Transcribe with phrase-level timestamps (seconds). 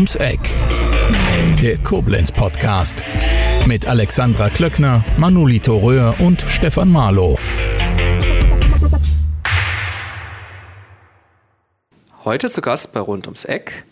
[0.00, 0.40] ums Eck.
[1.60, 3.04] Der Koblenz Podcast
[3.66, 7.38] mit Alexandra Klöckner, Manolito Röhr und Stefan Marlow.
[12.24, 13.84] Heute zu Gast bei Rund ums Eck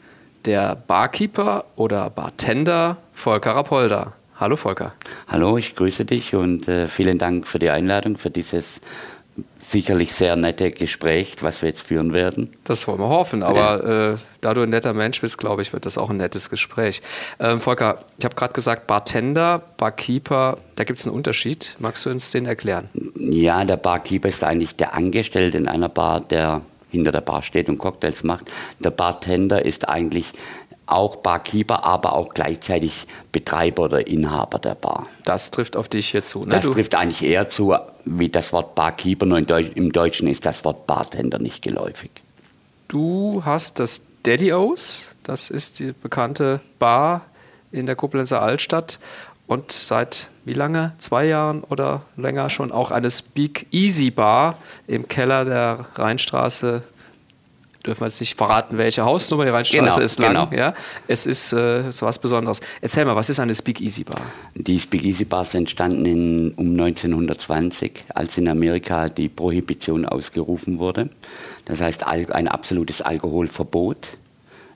[0.46, 4.14] der Barkeeper oder Bartender Volker Rapolda.
[4.40, 4.94] Hallo Volker.
[5.26, 8.80] Hallo, ich grüße dich und äh, vielen Dank für die Einladung, für dieses
[9.60, 12.52] sicherlich sehr nette Gespräch, was wir jetzt führen werden.
[12.64, 14.12] Das wollen wir hoffen, aber ja.
[14.12, 17.02] äh, da du ein netter Mensch bist, glaube ich, wird das auch ein nettes Gespräch.
[17.38, 21.76] Ähm, Volker, ich habe gerade gesagt, Bartender, Barkeeper, da gibt es einen Unterschied.
[21.78, 22.88] Magst du uns den erklären?
[23.18, 27.68] Ja, der Barkeeper ist eigentlich der Angestellte in einer Bar, der hinter der Bar steht
[27.68, 28.50] und Cocktails macht.
[28.78, 30.32] Der Bartender ist eigentlich
[30.90, 35.06] auch Barkeeper, aber auch gleichzeitig Betreiber oder Inhaber der Bar.
[35.24, 36.50] Das trifft auf dich hier zu, ne?
[36.50, 36.72] Das du?
[36.72, 41.38] trifft eigentlich eher zu, wie das Wort Barkeeper, nur im Deutschen ist das Wort Bartender
[41.38, 42.10] nicht geläufig.
[42.88, 47.22] Du hast das Daddy O's, das ist die bekannte Bar
[47.70, 48.98] in der Koblenzer Altstadt
[49.46, 50.94] und seit wie lange?
[50.98, 56.82] Zwei Jahren oder länger schon auch eine Speak Easy Bar im Keller der Rheinstraße
[57.88, 60.50] dürfen wir jetzt nicht verraten, welche Hausnummer die Rheinstraße genau, ist lang.
[60.50, 60.62] Genau.
[60.62, 60.74] Ja?
[61.08, 62.60] Es ist äh, so was Besonderes.
[62.80, 64.20] Erzähl mal, was ist eine Speak Easy Bar?
[64.54, 70.78] Die Speak Easy Bar ist entstanden in, um 1920, als in Amerika die Prohibition ausgerufen
[70.78, 71.08] wurde.
[71.64, 74.18] Das heißt ein absolutes Alkoholverbot.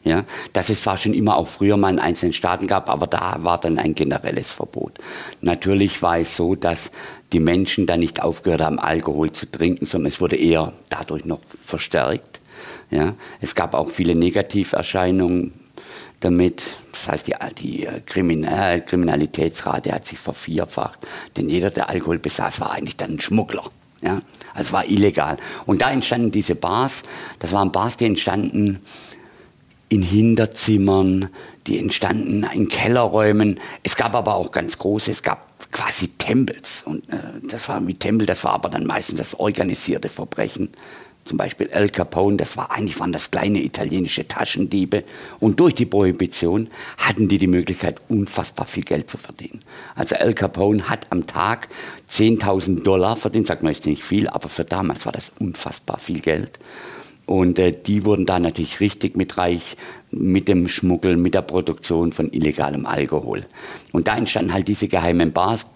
[0.04, 3.36] Ja, dass es zwar schon immer auch früher mal in einzelnen Staaten gab, aber da
[3.42, 4.94] war dann ein generelles Verbot.
[5.42, 6.90] Natürlich war es so, dass
[7.32, 11.38] die Menschen dann nicht aufgehört haben, Alkohol zu trinken, sondern es wurde eher dadurch noch
[11.64, 12.41] verstärkt.
[12.92, 15.54] Ja, es gab auch viele Negativerscheinungen
[16.20, 16.62] damit.
[16.92, 20.98] Das heißt, die, die äh, Kriminal Kriminalitätsrate hat sich vervierfacht.
[21.36, 23.64] Denn jeder, der Alkohol besaß, war eigentlich dann ein Schmuggler.
[24.02, 24.20] Ja,
[24.52, 25.38] also war illegal.
[25.64, 27.02] Und da entstanden diese Bars.
[27.38, 28.80] Das waren Bars, die entstanden
[29.88, 31.30] in Hinterzimmern,
[31.66, 33.58] die entstanden in Kellerräumen.
[33.82, 36.82] Es gab aber auch ganz große, es gab quasi Tempels.
[36.84, 37.16] Und äh,
[37.48, 40.70] das war wie Tempel, das war aber dann meistens das organisierte Verbrechen
[41.24, 45.04] zum Beispiel El Capone, das war eigentlich waren das kleine italienische Taschendiebe
[45.40, 46.68] und durch die Prohibition
[46.98, 49.60] hatten die die Möglichkeit unfassbar viel Geld zu verdienen.
[49.94, 51.68] Also El Capone hat am Tag
[52.10, 56.20] 10.000 Dollar verdient, sagt man jetzt nicht viel, aber für damals war das unfassbar viel
[56.20, 56.58] Geld.
[57.26, 59.76] Und äh, die wurden da natürlich richtig mit reich
[60.10, 63.46] mit dem Schmuggel, mit der Produktion von illegalem Alkohol.
[63.92, 65.66] Und da entstanden halt diese geheimen Bars,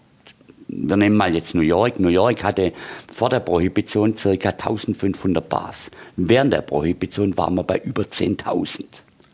[0.69, 2.01] wir nehmen mal jetzt New York.
[2.01, 2.73] New York hatte
[3.13, 4.31] vor der Prohibition ca.
[4.31, 5.91] 1500 Bars.
[6.17, 8.85] Während der Prohibition waren wir bei über 10.000.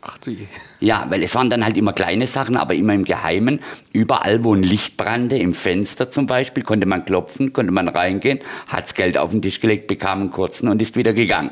[0.05, 0.45] Ach du je.
[0.81, 3.61] Ja, weil es waren dann halt immer kleine Sachen, aber immer im Geheimen.
[3.93, 8.39] Überall, wo ein Licht brannte, im Fenster zum Beispiel, konnte man klopfen, konnte man reingehen,
[8.67, 11.51] hat's Geld auf den Tisch gelegt, bekam einen kurzen und ist wieder gegangen.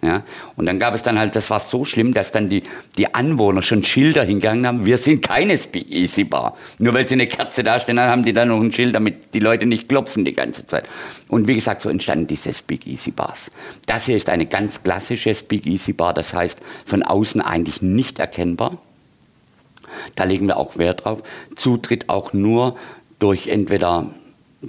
[0.00, 0.22] Ja?
[0.56, 2.62] Und dann gab es dann halt, das war so schlimm, dass dann die,
[2.96, 6.56] die Anwohner schon Schilder hingegangen haben, wir sind keine Speakeasy Bar.
[6.78, 9.66] Nur weil sie eine Kerze dastehen, haben die dann noch ein Schild, damit die Leute
[9.66, 10.88] nicht klopfen die ganze Zeit.
[11.26, 13.50] Und wie gesagt, so entstanden diese Speakeasy Bars.
[13.86, 18.78] Das hier ist eine ganz klassische Speakeasy Bar, das heißt von außen eigentlich nicht erkennbar.
[20.14, 21.22] Da legen wir auch Wert drauf.
[21.56, 22.76] Zutritt auch nur
[23.18, 24.10] durch entweder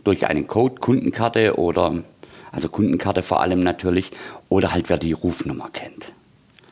[0.03, 2.03] durch einen Code, Kundenkarte oder
[2.51, 4.11] also Kundenkarte vor allem natürlich,
[4.49, 6.13] oder halt wer die Rufnummer kennt.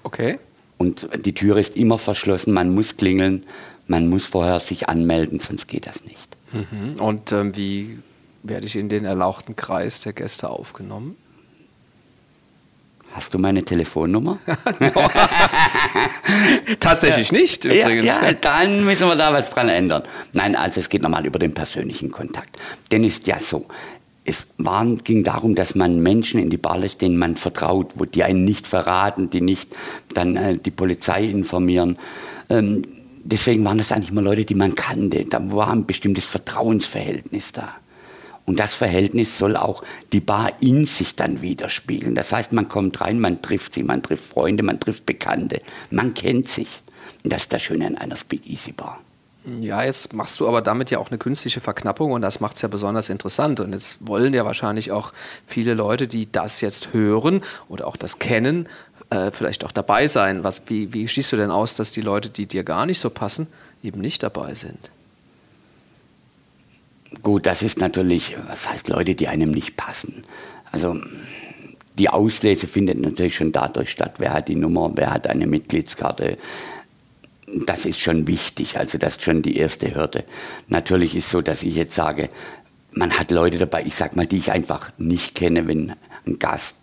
[0.04, 0.40] Okay.
[0.78, 3.44] Und die Tür ist immer verschlossen, man muss klingeln,
[3.88, 6.38] man muss vorher sich anmelden, sonst geht das nicht.
[6.52, 7.02] Mhm.
[7.02, 8.00] Und ähm, wie
[8.44, 11.18] werde ich in den erlauchten Kreis der Gäste aufgenommen?
[13.12, 14.38] Hast du meine Telefonnummer?
[16.80, 18.08] Tatsächlich nicht, übrigens.
[18.08, 20.04] Ja, ja, dann müssen wir da was dran ändern.
[20.34, 22.58] Nein, also es geht nochmal über den persönlichen Kontakt.
[22.92, 23.66] Denn ist ja so,
[24.28, 28.04] es war, ging darum, dass man Menschen in die Bar lässt, denen man vertraut, wo
[28.04, 29.74] die einen nicht verraten, die nicht
[30.14, 31.98] dann äh, die Polizei informieren.
[32.50, 32.82] Ähm,
[33.24, 35.24] deswegen waren das eigentlich immer Leute, die man kannte.
[35.24, 37.74] Da war ein bestimmtes Vertrauensverhältnis da.
[38.46, 39.82] Und das Verhältnis soll auch
[40.12, 42.14] die Bar in sich dann widerspiegeln.
[42.14, 46.14] Das heißt, man kommt rein, man trifft sie, man trifft Freunde, man trifft Bekannte, man
[46.14, 46.82] kennt sich.
[47.24, 49.00] Und das ist das Schöne an einer Speak Easy Bar.
[49.62, 52.62] Ja, jetzt machst du aber damit ja auch eine künstliche Verknappung und das macht es
[52.64, 53.62] ja besonders interessant.
[53.62, 55.14] Und jetzt wollen ja wahrscheinlich auch
[55.46, 58.68] viele Leute, die das jetzt hören oder auch das kennen,
[59.10, 60.44] äh, vielleicht auch dabei sein.
[60.44, 63.10] Was, wie, wie schließt du denn aus, dass die Leute, die dir gar nicht so
[63.10, 63.48] passen,
[63.82, 64.80] eben nicht dabei sind?
[67.24, 70.24] Gut, das ist natürlich, was heißt Leute, die einem nicht passen.
[70.74, 71.00] Also
[71.98, 76.38] die Auslese findet natürlich schon dadurch statt, wer hat die Nummer, wer hat eine Mitgliedskarte,
[77.48, 80.24] das ist schon wichtig, also das ist schon die erste Hürde.
[80.68, 82.30] Natürlich ist so, dass ich jetzt sage,
[82.92, 85.94] man hat Leute dabei, ich sag mal, die ich einfach nicht kenne, wenn
[86.26, 86.78] ein Gast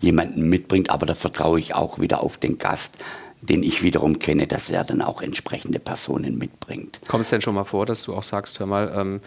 [0.00, 2.98] jemanden mitbringt, aber da vertraue ich auch wieder auf den Gast.
[3.42, 7.00] den ich wiederum kenne, dass er dann auch entsprechende Personen mitbringt.
[7.08, 9.20] Kommt es denn schon mal vor, dass du auch sagst, hör mal, ähm,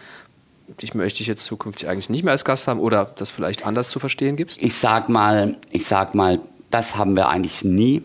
[0.81, 3.89] dich möchte ich jetzt zukünftig eigentlich nicht mehr als Gast haben oder das vielleicht anders
[3.89, 4.61] zu verstehen gibst?
[4.61, 8.03] Ich sag mal, ich sag mal, das haben wir eigentlich nie.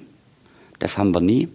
[0.79, 1.49] Das haben wir nie.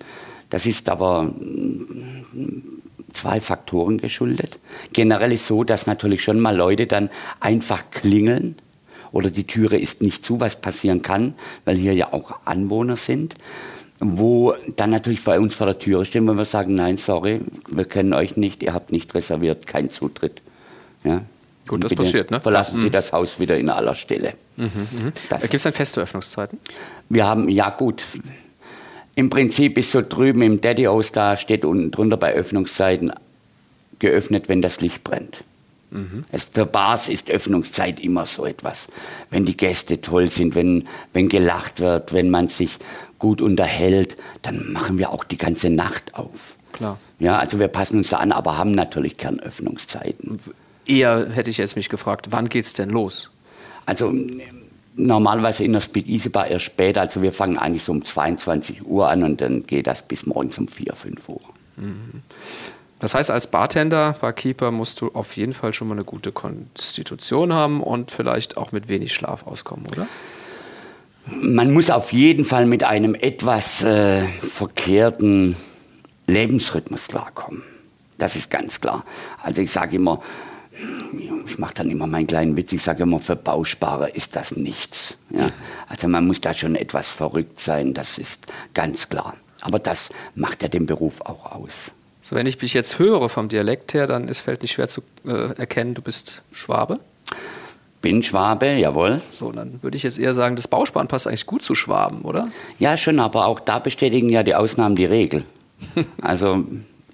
[0.54, 4.60] Das ist aber mm, zwei Faktoren geschuldet.
[4.94, 7.10] Generell ist so, dass natürlich schon mal Leute dann
[7.40, 8.54] einfach klingeln
[9.12, 11.34] oder die Türe ist nicht zu, was passieren kann,
[11.66, 13.34] weil hier ja auch Anwohner sind,
[14.00, 17.42] wo dann natürlich bei uns vor der Türe stehen, wenn wir sagen, nein, sorry,
[17.72, 20.44] wir kennen euch nicht, ihr habt nicht reserviert, kein Zutritt.
[21.04, 21.24] Ja?
[21.66, 22.40] Gut, das passiert, ne?
[22.40, 22.80] Verlassen.
[22.80, 24.36] Sie das Haus wieder in aller Stille.
[24.58, 25.14] Mhm, mhm.
[25.42, 26.60] Gibt es denn feste Öffnungszeiten?
[27.10, 28.04] Wir haben, ja gut,
[29.16, 33.14] im Prinzip ist so drüben im Daddy House, da steht unten drunter bei Öffnungszeiten
[34.00, 35.44] geöffnet, wenn das Licht brennt.
[35.92, 36.26] Mhm.
[36.52, 38.88] für Bars ist Öffnungszeit immer so etwas.
[39.30, 42.80] Wenn die Gäste toll sind, wenn, wenn gelacht wird, wenn man sich
[43.20, 46.56] gut unterhält, dann machen wir auch die ganze Nacht auf.
[46.72, 47.00] Klar.
[47.20, 50.40] Ja, also wir passen uns da an, aber haben natürlich Kernöffnungszeiten.
[50.88, 53.30] Eher hätte ich jetzt mich gefragt, wann geht es denn los?
[53.86, 54.12] Also
[54.96, 57.02] normalerweise in der Speak Easy Bar erst später.
[57.02, 60.58] Also wir fangen eigentlich so um 22 Uhr an und dann geht das bis morgens
[60.58, 61.42] um 4, 5 Uhr.
[61.78, 62.22] Mhm.
[63.00, 67.54] Das heißt, als Bartender, Barkeeper musst du auf jeden Fall schon mal eine gute Konstitution
[67.54, 70.08] haben und vielleicht auch mit wenig Schlaf auskommen, oder?
[71.26, 75.56] Man muss auf jeden Fall mit einem etwas äh, verkehrten
[76.28, 77.64] Lebensrhythmus klarkommen.
[78.18, 79.04] Das ist ganz klar.
[79.42, 80.22] Also ich sage immer,
[81.46, 85.18] ich mache dann immer meinen kleinen Witz, ich sage immer, für Bausparer ist das nichts.
[85.30, 85.48] Ja?
[85.88, 89.36] Also man muss da schon etwas verrückt sein, das ist ganz klar.
[89.62, 91.92] Aber das macht ja den Beruf auch aus.
[92.22, 95.02] So, wenn ich mich jetzt höre vom Dialekt her, dann ist fällt nicht schwer zu
[95.26, 97.00] äh, erkennen, du bist Schwabe.
[98.02, 99.22] Bin Schwabe, jawohl.
[99.32, 102.50] So, dann würde ich jetzt eher sagen, das Bausparen passt eigentlich gut zu Schwaben, oder?
[102.80, 105.46] Ja, schon, aber auch da bestätigen ja die Ausnahmen die Regel.
[106.22, 106.66] also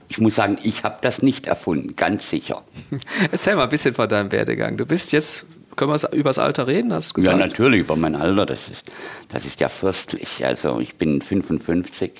[0.10, 2.64] ich muss sagen, ich habe das nicht erfunden, ganz sicher.
[3.32, 4.76] Erzähl mal ein bisschen von deinem Werdegang.
[4.76, 5.46] Du bist jetzt,
[5.76, 6.92] können wir über das Alter reden?
[6.92, 7.40] Hast du gesagt?
[7.40, 8.48] Ja, natürlich, über mein Alter.
[8.48, 8.86] Das ist,
[9.30, 10.44] das ist ja fürstlich.
[10.44, 12.12] Also ich bin 55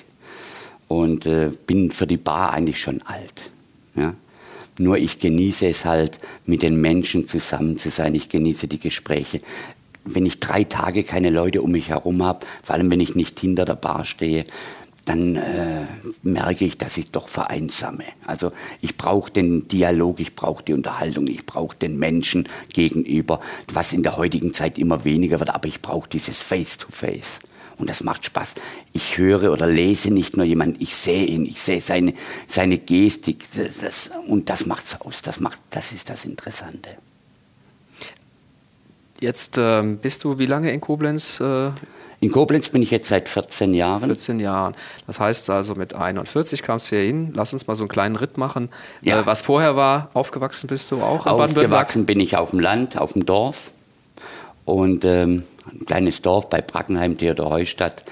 [0.86, 3.50] und äh, bin für die Bar eigentlich schon alt.
[3.96, 4.14] Ja?
[4.78, 8.14] Nur ich genieße es halt, mit den Menschen zusammen zu sein.
[8.14, 9.40] Ich genieße die Gespräche.
[10.04, 13.38] Wenn ich drei Tage keine Leute um mich herum habe, vor allem wenn ich nicht
[13.40, 14.46] hinter der Bar stehe,
[15.04, 15.86] dann äh,
[16.22, 18.04] merke ich, dass ich doch vereinsame.
[18.26, 23.40] Also ich brauche den Dialog, ich brauche die Unterhaltung, ich brauche den Menschen gegenüber,
[23.72, 27.40] was in der heutigen Zeit immer weniger wird, aber ich brauche dieses Face-to-Face.
[27.40, 27.50] -face.
[27.80, 28.56] Und das macht Spaß.
[28.92, 32.12] Ich höre oder lese nicht nur jemanden, ich sehe ihn, ich sehe seine,
[32.46, 33.46] seine Gestik.
[33.56, 35.22] Das, das, und das macht es aus.
[35.22, 36.90] Das, macht, das ist das Interessante.
[39.18, 41.40] Jetzt ähm, bist du wie lange in Koblenz?
[41.40, 41.70] Äh
[42.20, 44.04] in Koblenz bin ich jetzt seit 14 Jahren.
[44.04, 44.74] 14 Jahren.
[45.06, 47.32] Das heißt also, mit 41 kamst du hier hin.
[47.34, 48.68] Lass uns mal so einen kleinen Ritt machen.
[49.00, 49.20] Ja.
[49.20, 52.98] Äh, was vorher war, aufgewachsen bist du auch in Aufgewachsen bin ich auf dem Land,
[52.98, 53.70] auf dem Dorf.
[54.66, 58.02] Und ähm, ein kleines Dorf bei Brackenheim, Theodor Heustadt,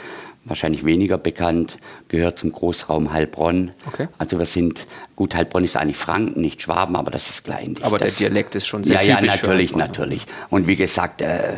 [0.44, 1.76] wahrscheinlich weniger bekannt,
[2.08, 3.72] gehört zum Großraum Heilbronn.
[3.86, 4.08] Okay.
[4.18, 7.84] Also wir sind, gut, Heilbronn ist eigentlich Franken, nicht Schwaben, aber das ist kleinlich.
[7.84, 9.36] Aber das, der Dialekt ist schon sehr ja, typisch.
[9.36, 10.26] Ja, natürlich, natürlich.
[10.48, 11.52] Und wie gesagt, äh,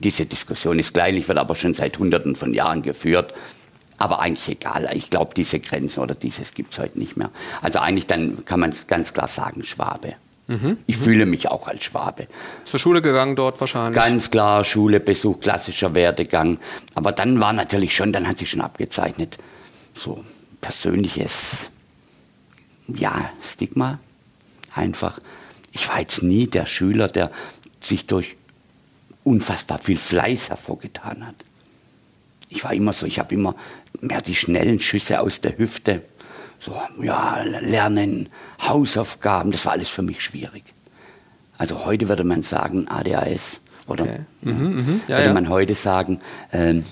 [0.00, 3.34] diese Diskussion ist kleinlich, wird aber schon seit Hunderten von Jahren geführt.
[3.98, 4.90] Aber eigentlich egal.
[4.94, 7.30] Ich glaube, diese Grenzen oder dieses gibt es heute nicht mehr.
[7.60, 10.14] Also eigentlich dann kann man ganz klar sagen, Schwabe.
[10.46, 10.78] Mhm.
[10.86, 11.02] Ich mhm.
[11.02, 12.26] fühle mich auch als Schwabe.
[12.64, 13.94] Zur Schule gegangen dort wahrscheinlich?
[13.94, 16.58] Ganz klar, Schule, Besuch, klassischer Werdegang.
[16.94, 19.38] Aber dann war natürlich schon, dann hat sich schon abgezeichnet,
[19.94, 20.24] so
[20.60, 21.70] persönliches,
[22.88, 23.98] ja, Stigma.
[24.74, 25.20] Einfach.
[25.72, 27.30] Ich war jetzt nie der Schüler, der
[27.80, 28.36] sich durch
[29.30, 31.36] unfassbar viel Fleiß hervorgetan hat.
[32.48, 33.54] Ich war immer so, ich habe immer
[34.00, 36.02] mehr die schnellen Schüsse aus der Hüfte
[36.58, 38.28] so, ja, Lernen,
[38.60, 40.62] Hausaufgaben, das war alles für mich schwierig.
[41.56, 44.20] Also heute würde man sagen ADHS oder okay.
[44.42, 45.00] mhm, mh.
[45.08, 45.32] ja, würde ja.
[45.32, 46.20] man heute sagen,
[46.52, 46.84] ähm,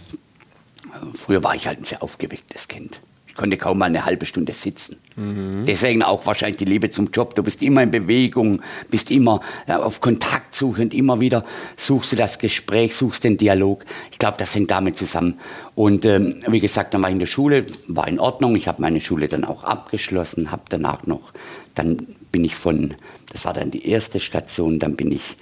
[1.15, 3.01] früher war ich halt ein sehr aufgewecktes Kind
[3.39, 4.97] konnte kaum mal eine halbe Stunde sitzen.
[5.17, 5.65] Mhm.
[5.65, 7.35] Deswegen auch wahrscheinlich die Liebe zum Job.
[7.37, 11.45] Du bist immer in Bewegung, bist immer ja, auf Kontaktsuche und immer wieder
[11.77, 13.85] suchst du das Gespräch, suchst den Dialog.
[14.11, 15.39] Ich glaube, das hängt damit zusammen.
[15.75, 18.57] Und ähm, wie gesagt, dann war ich in der Schule, war in Ordnung.
[18.57, 21.33] Ich habe meine Schule dann auch abgeschlossen, habe danach noch,
[21.75, 22.95] dann bin ich von,
[23.33, 25.37] das war dann die erste Station, dann bin ich,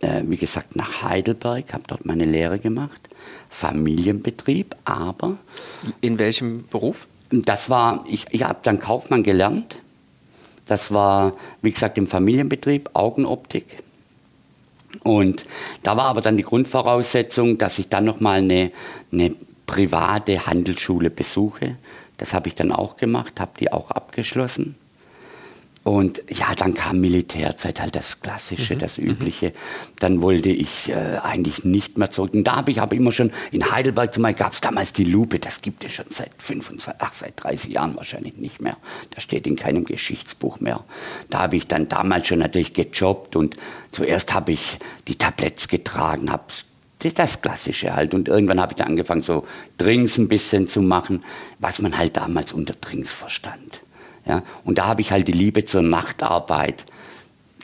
[0.00, 3.08] äh, wie gesagt, nach Heidelberg, habe dort meine Lehre gemacht.
[3.50, 5.36] Familienbetrieb, aber.
[6.00, 7.06] In welchem Beruf?
[7.42, 9.76] Das war, ich, ich habe dann Kaufmann gelernt.
[10.66, 13.66] Das war, wie gesagt, im Familienbetrieb, Augenoptik.
[15.02, 15.44] Und
[15.82, 18.70] da war aber dann die Grundvoraussetzung, dass ich dann nochmal eine,
[19.12, 19.34] eine
[19.66, 21.76] private Handelsschule besuche.
[22.16, 24.76] Das habe ich dann auch gemacht, habe die auch abgeschlossen.
[25.84, 28.78] Und ja, dann kam Militärzeit, halt das Klassische, mhm.
[28.78, 29.04] das mhm.
[29.06, 29.52] Übliche.
[29.98, 32.32] Dann wollte ich äh, eigentlich nicht mehr zurück.
[32.32, 35.04] Und da habe ich aber immer schon, in Heidelberg zum Beispiel gab es damals die
[35.04, 38.78] Lupe, das gibt es schon seit 25, ach, seit 30 Jahren wahrscheinlich nicht mehr.
[39.10, 40.82] Das steht in keinem Geschichtsbuch mehr.
[41.28, 43.54] Da habe ich dann damals schon natürlich gejobbt und
[43.92, 46.44] zuerst habe ich die Tabletts getragen, habe
[47.14, 48.14] das Klassische halt.
[48.14, 51.22] Und irgendwann habe ich dann angefangen, so Drinks ein bisschen zu machen,
[51.58, 53.82] was man halt damals unter Drinks verstand.
[54.26, 54.42] Ja?
[54.64, 56.86] Und da habe ich halt die Liebe zur Nachtarbeit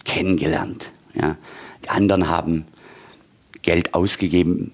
[0.05, 0.93] kennengelernt.
[1.14, 1.37] Ja?
[1.85, 2.67] Die anderen haben
[3.62, 4.73] Geld ausgegeben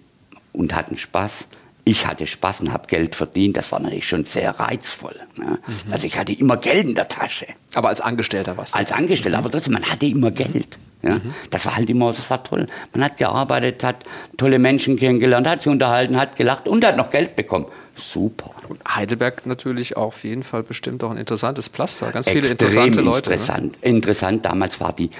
[0.52, 1.48] und hatten Spaß.
[1.88, 3.56] Ich hatte Spaß und habe Geld verdient.
[3.56, 5.14] Das war natürlich schon sehr reizvoll.
[5.38, 5.50] Ja?
[5.50, 5.92] Mhm.
[5.92, 7.46] Also ich hatte immer Geld in der Tasche.
[7.74, 8.74] Aber als Angestellter was?
[8.74, 9.44] Als Angestellter, mhm.
[9.44, 10.78] aber trotzdem, man hatte immer Geld.
[11.04, 11.14] Ja?
[11.14, 11.32] Mhm.
[11.50, 12.66] Das war halt immer, das war toll.
[12.92, 14.04] Man hat gearbeitet, hat
[14.36, 17.66] tolle Menschen kennengelernt, hat sie unterhalten, hat gelacht und hat noch Geld bekommen.
[17.94, 18.50] Super.
[18.68, 22.10] Und Heidelberg natürlich auch auf jeden Fall bestimmt auch ein interessantes Pflaster.
[22.10, 23.28] Ganz viele interessante Leute.
[23.30, 23.36] Ne?
[23.36, 23.72] Interessant.
[23.80, 23.88] Ne?
[23.90, 24.44] interessant.
[24.44, 25.10] Damals war die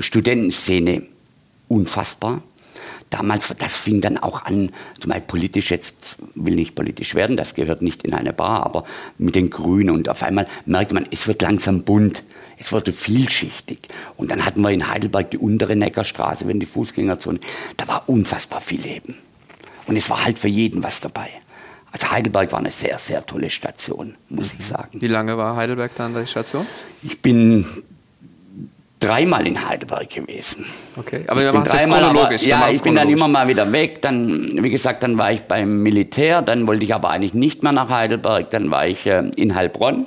[0.00, 1.02] Studentenszene
[1.68, 2.40] unfassbar.
[3.10, 4.70] Damals, das fing dann auch an,
[5.00, 8.84] zum Beispiel politisch, jetzt will nicht politisch werden, das gehört nicht in eine Bar, aber
[9.18, 12.24] mit den Grünen und auf einmal merkt man, es wird langsam bunt,
[12.58, 13.78] es wurde vielschichtig.
[14.16, 17.40] Und dann hatten wir in Heidelberg die untere Neckarstraße, wenn die Fußgängerzone,
[17.76, 19.16] da war unfassbar viel Leben.
[19.86, 21.28] Und es war halt für jeden was dabei.
[21.92, 24.58] Also Heidelberg war eine sehr, sehr tolle Station, muss mhm.
[24.58, 25.00] ich sagen.
[25.00, 26.66] Wie lange war Heidelberg dann die Station?
[27.02, 27.66] Ich bin
[29.06, 30.66] dreimal in Heidelberg gewesen.
[30.96, 32.42] Okay, aber wir machen es jetzt chronologisch.
[32.42, 34.02] Aber, ja, ich bin dann immer mal wieder weg.
[34.02, 36.42] Dann, wie gesagt, dann war ich beim Militär.
[36.42, 38.50] Dann wollte ich aber eigentlich nicht mehr nach Heidelberg.
[38.50, 40.06] Dann war ich äh, in Heilbronn.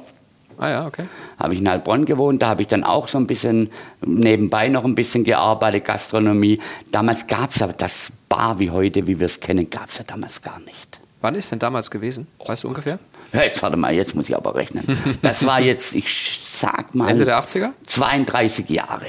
[0.57, 1.03] Ah ja, okay.
[1.39, 2.41] Habe ich in Heilbronn gewohnt.
[2.41, 3.69] Da habe ich dann auch so ein bisschen
[4.05, 6.59] nebenbei noch ein bisschen gearbeitet, Gastronomie.
[6.91, 10.03] Damals gab es aber das Bar wie heute, wie wir es kennen, gab es ja
[10.05, 10.99] damals gar nicht.
[11.21, 12.27] Wann ist denn damals gewesen?
[12.45, 12.99] Weißt du ungefähr?
[13.33, 14.83] Jetzt warte mal, jetzt muss ich aber rechnen.
[15.21, 17.09] Das war jetzt, ich sag mal.
[17.09, 17.71] Ende der 80er?
[17.85, 19.07] 32 Jahre.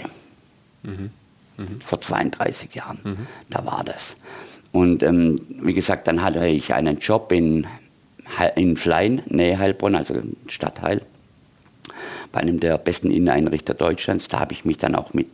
[0.82, 1.10] Mhm.
[1.56, 1.80] Mhm.
[1.84, 3.26] Vor 32 Jahren, mhm.
[3.50, 4.16] da war das.
[4.70, 7.66] Und ähm, wie gesagt, dann hatte ich einen Job in,
[8.54, 10.14] in Flein, Nähe Heilbronn, also
[10.46, 11.02] Stadtteil,
[12.32, 14.28] bei einem der besten Inneneinrichter Deutschlands.
[14.28, 15.28] Da habe ich mich dann auch mit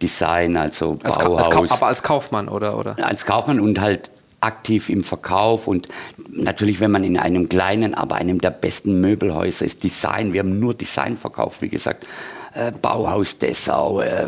[0.00, 1.48] Design, also als Bauhaus.
[1.48, 2.78] Als aber als Kaufmann, oder?
[2.78, 2.96] oder?
[3.04, 4.10] Als Kaufmann und halt
[4.42, 5.88] aktiv im Verkauf und
[6.28, 10.58] natürlich, wenn man in einem kleinen, aber einem der besten Möbelhäuser ist, Design, wir haben
[10.58, 12.06] nur Design verkauft, wie gesagt,
[12.54, 14.26] äh, Bauhaus Dessau, äh,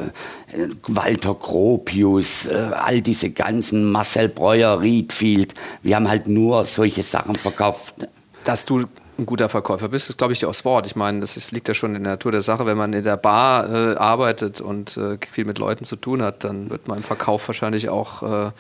[0.87, 7.35] Walter Gropius, äh, all diese ganzen, Marcel Breuer, Riedfield, wir haben halt nur solche Sachen
[7.35, 7.95] verkauft.
[8.45, 8.85] Dass du
[9.19, 10.87] ein guter Verkäufer bist, ist, glaube ich, aufs Wort.
[10.87, 12.67] Ich meine, das ist, liegt ja schon in der Natur der Sache.
[12.67, 16.45] Wenn man in der Bar äh, arbeitet und äh, viel mit Leuten zu tun hat,
[16.45, 18.51] dann wird man im Verkauf wahrscheinlich auch äh,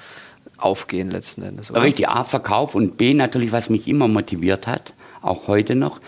[0.59, 1.71] aufgehen letzten Endes.
[1.71, 1.83] Oder?
[1.83, 4.93] Richtig, A, Verkauf und B, natürlich, was mich immer motiviert hat,
[5.23, 6.01] auch heute noch,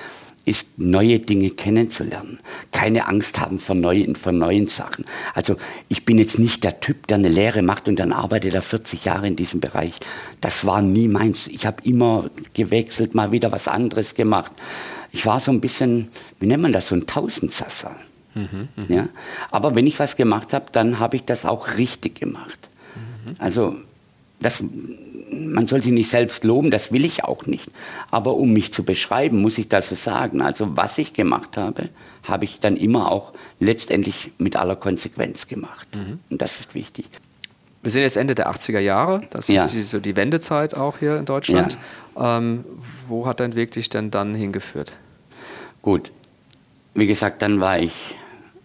[0.47, 2.39] ist neue Dinge kennenzulernen.
[2.71, 5.05] Keine Angst haben vor neuen, vor neuen Sachen.
[5.35, 5.57] Also
[5.89, 9.05] ich bin jetzt nicht der Typ, der eine Lehre macht und dann arbeitet er 40
[9.05, 9.95] Jahre in diesem Bereich.
[10.41, 11.49] Das war nie meins.
[11.49, 14.53] Ich habe immer gewechselt, mal wieder was anderes gemacht.
[15.11, 17.97] Ich war so ein bisschen, wie nennt man das, so ein Tausendsasser.
[18.35, 18.85] Mhm, mh.
[18.89, 19.09] ja?
[19.51, 22.69] Aber wenn ich was gemacht habe, dann habe ich das auch richtig gemacht.
[22.95, 23.35] Mhm.
[23.39, 23.75] Also
[24.41, 24.63] das,
[25.31, 27.71] man sollte nicht selbst loben, das will ich auch nicht.
[28.11, 30.41] Aber um mich zu beschreiben, muss ich das so sagen.
[30.41, 31.89] Also was ich gemacht habe,
[32.23, 35.89] habe ich dann immer auch letztendlich mit aller Konsequenz gemacht.
[35.95, 36.21] Mhm.
[36.31, 37.07] Und das ist wichtig.
[37.83, 39.65] Wir sind jetzt Ende der 80er Jahre, das ja.
[39.65, 41.79] ist die, so die Wendezeit auch hier in Deutschland.
[42.17, 42.39] Ja.
[42.39, 42.65] Ähm,
[43.07, 44.93] wo hat dein Weg dich denn dann hingeführt?
[45.83, 46.11] Gut,
[46.95, 48.17] wie gesagt, dann war ich,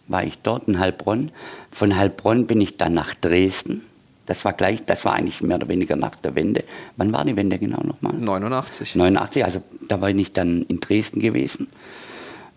[0.07, 1.31] war ich dort in Heilbronn.
[1.69, 3.83] Von Heilbronn bin ich dann nach Dresden
[4.25, 6.63] das war gleich, das war eigentlich mehr oder weniger nach der Wende.
[6.97, 8.13] Wann war die Wende genau nochmal?
[8.13, 8.95] 89.
[8.95, 11.67] 89, also da war ich dann in Dresden gewesen.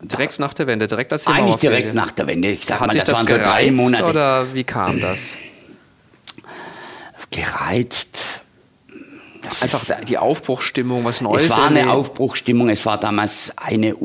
[0.00, 2.50] Direkt nach der Wende, direkt als die Eigentlich direkt nach der Wende.
[2.50, 4.04] Ich sag Hat mal, das, das gereizt so drei Monate.
[4.04, 5.38] oder wie kam das?
[7.30, 8.42] Gereizt.
[9.42, 11.44] Das Einfach die Aufbruchstimmung, was Neues.
[11.44, 13.96] Es war eine Aufbruchstimmung, es war damals eine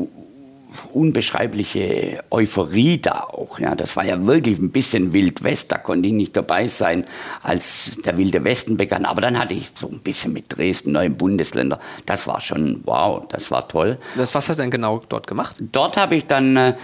[0.94, 3.58] unbeschreibliche Euphorie da auch.
[3.58, 5.72] Ja, das war ja wirklich ein bisschen Wild West.
[5.72, 7.04] Da konnte ich nicht dabei sein,
[7.42, 9.04] als der Wilde Westen begann.
[9.04, 11.78] Aber dann hatte ich so ein bisschen mit Dresden, neuen Bundesländer.
[12.06, 13.98] Das war schon wow, das war toll.
[14.16, 15.56] Das, was hat er denn genau dort gemacht?
[15.60, 16.74] Dort habe ich dann äh,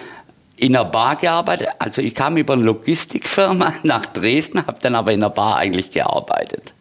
[0.56, 1.68] in der Bar gearbeitet.
[1.78, 5.90] Also ich kam über eine Logistikfirma nach Dresden, habe dann aber in der Bar eigentlich
[5.90, 6.74] gearbeitet.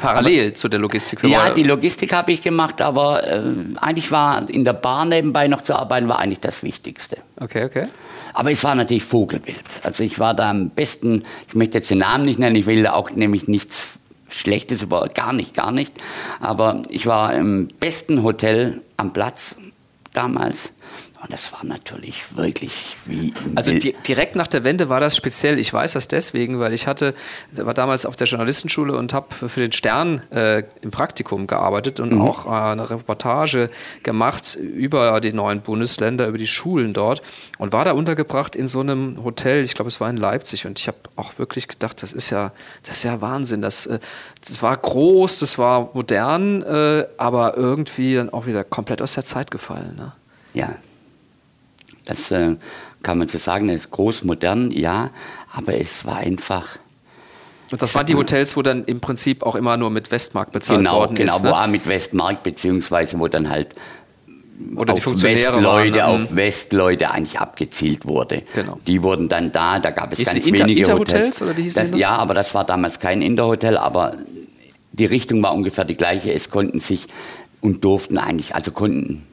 [0.00, 1.22] Parallel aber, zu der Logistik?
[1.24, 3.42] Ja, die Logistik habe ich gemacht, aber äh,
[3.80, 7.18] eigentlich war in der Bar nebenbei noch zu arbeiten, war eigentlich das Wichtigste.
[7.38, 7.86] Okay, okay.
[8.32, 9.64] Aber es war natürlich Vogelwild.
[9.82, 12.86] Also ich war da am besten, ich möchte jetzt den Namen nicht nennen, ich will
[12.86, 13.84] auch nämlich nichts
[14.28, 15.92] Schlechtes über gar nicht, gar nicht.
[16.40, 19.56] Aber ich war im besten Hotel am Platz
[20.12, 20.72] damals.
[21.26, 23.34] Und das war natürlich wirklich wie.
[23.56, 25.58] Also di direkt nach der Wende war das speziell.
[25.58, 27.14] Ich weiß das deswegen, weil ich hatte,
[27.50, 32.12] war damals auf der Journalistenschule und habe für den Stern äh, im Praktikum gearbeitet und
[32.12, 32.20] mhm.
[32.20, 33.70] auch äh, eine Reportage
[34.04, 37.22] gemacht über die neuen Bundesländer, über die Schulen dort
[37.58, 39.64] und war da untergebracht in so einem Hotel.
[39.64, 42.52] Ich glaube, es war in Leipzig und ich habe auch wirklich gedacht, das ist ja,
[42.84, 43.62] das ist ja Wahnsinn.
[43.62, 43.98] Das, äh,
[44.46, 49.24] das war groß, das war modern, äh, aber irgendwie dann auch wieder komplett aus der
[49.24, 49.96] Zeit gefallen.
[49.96, 50.12] Ne?
[50.54, 50.76] Ja,
[52.06, 52.56] das äh,
[53.02, 55.10] kann man so sagen, es ist groß, modern, ja,
[55.52, 56.78] aber es war einfach.
[57.70, 60.78] Und das waren die Hotels, wo dann im Prinzip auch immer nur mit Westmark bezahlt
[60.78, 61.42] genau, worden genau, ist.
[61.42, 61.66] Genau, ne?
[61.66, 63.74] wo mit Westmark, beziehungsweise wo dann halt
[64.74, 68.42] oder auf Westleute, waren, auf Westleute eigentlich abgezielt wurde.
[68.54, 68.78] Genau.
[68.86, 71.42] Die wurden dann da, da gab es Hießen ganz die Inter wenige Interhotels, Hotels.
[71.42, 71.98] oder wie hießen das, die?
[71.98, 74.14] Ja, aber das war damals kein Interhotel, aber
[74.92, 76.32] die Richtung war ungefähr die gleiche.
[76.32, 77.06] Es konnten sich
[77.60, 79.26] und durften eigentlich, also konnten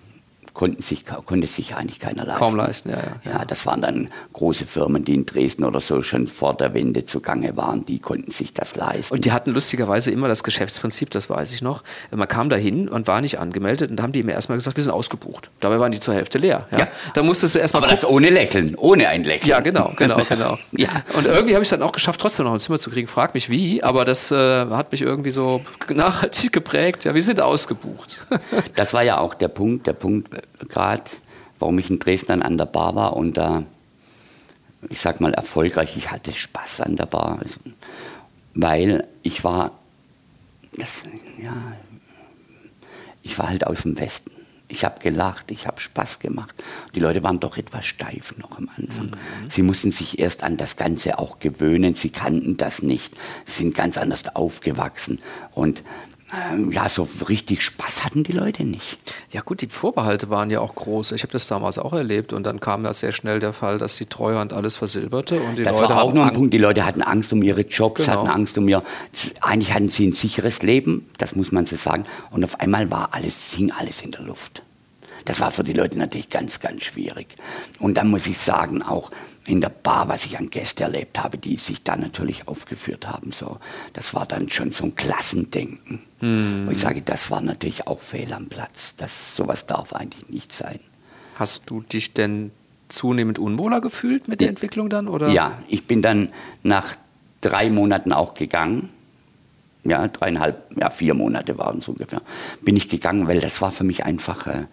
[0.54, 2.40] konnten sich, konnte sich eigentlich keiner leisten.
[2.40, 3.32] Kaum leisten, ja, ja.
[3.32, 7.06] Ja, das waren dann große Firmen, die in Dresden oder so schon vor der Wende
[7.06, 9.14] zugange waren, die konnten sich das leisten.
[9.14, 11.84] Und die hatten lustigerweise immer das Geschäftsprinzip, das weiß ich noch.
[12.12, 14.78] Man kam da hin und war nicht angemeldet und da haben die immer erstmal gesagt,
[14.78, 15.50] wir sind ausgebucht.
[15.60, 16.68] Dabei waren die zur Hälfte leer.
[16.72, 16.80] Ja?
[16.80, 16.88] Ja.
[17.14, 17.84] Da musstest du erstmal.
[17.84, 19.50] Aber das ohne Lächeln, ohne ein Lächeln.
[19.50, 20.58] Ja, genau, genau, genau.
[20.76, 20.90] Ja.
[21.16, 23.08] Und irgendwie habe ich es dann auch geschafft, trotzdem noch ein Zimmer zu kriegen.
[23.08, 25.62] Frag mich wie, aber das äh, hat mich irgendwie so
[25.94, 27.06] nachhaltig geprägt.
[27.06, 28.26] Ja, wir sind ausgebucht.
[28.76, 30.30] Das war ja auch der Punkt, der Punkt
[30.70, 31.04] gerade,
[31.60, 33.64] warum ich in Dresden dann an der Bar war und da,
[34.90, 37.60] ich sag mal, erfolgreich, ich hatte Spaß an der Bar, also,
[38.54, 39.72] weil ich war,
[40.76, 41.04] das,
[41.42, 41.56] ja,
[43.22, 44.32] ich war halt aus dem Westen.
[44.68, 46.56] Ich habe gelacht, ich habe Spaß gemacht.
[46.96, 49.08] Die Leute waren doch etwas steif noch am Anfang.
[49.08, 49.50] Mhm.
[49.52, 51.94] Sie mussten sich erst an das Ganze auch gewöhnen.
[51.94, 53.16] Sie kannten das nicht.
[53.46, 55.20] Sie sind ganz anders aufgewachsen.
[55.52, 55.84] Und
[56.34, 58.98] ähm, ja, so richtig Spaß hatten die Leute nicht.
[59.32, 61.12] Ja gut, die Vorbehalte waren ja auch groß.
[61.12, 63.98] Ich habe das damals auch erlebt und dann kam ja sehr schnell der Fall, dass
[63.98, 66.54] die Treuhand alles versilberte und die das Leute war auch noch ein Punkt.
[66.54, 68.18] Die Leute hatten Angst um ihre Jobs, Genau.
[68.18, 68.84] hatten Angst um ihr.
[69.42, 72.06] Eigentlich hatten sie ein sicheres Leben, das muss man so sagen.
[72.32, 74.64] Und auf einmal war alles, hing alles in der Luft.
[75.26, 77.36] Das war für die Leute natürlich ganz, ganz schwierig.
[77.80, 79.12] Und dann muss ich sagen, auch
[79.46, 83.32] in der Bar, was ich an Gäste erlebt habe, die sich da natürlich aufgeführt haben,
[83.32, 83.60] so,
[83.94, 86.02] das war dann schon so ein Klassendenken.
[86.20, 86.68] Hm.
[86.68, 88.96] Und ich sage, das war natürlich auch fehl am Platz.
[88.96, 90.80] Das, sowas darf eigentlich nicht sein.
[91.36, 92.52] Hast du dich denn
[92.90, 94.50] zunehmend unwohler gefühlt mit der.
[94.50, 95.08] Entwicklung dann?
[95.08, 95.30] Oder?
[95.30, 96.30] Ja, ich bin dann
[96.62, 96.96] nach
[97.42, 98.90] drei Monaten auch gegangen.
[99.84, 102.22] Ja, dreieinhalb, ja, vier Monate waren es ungefähr.
[102.62, 104.66] Bin ich gegangen, weil das war für mich einfach, äh,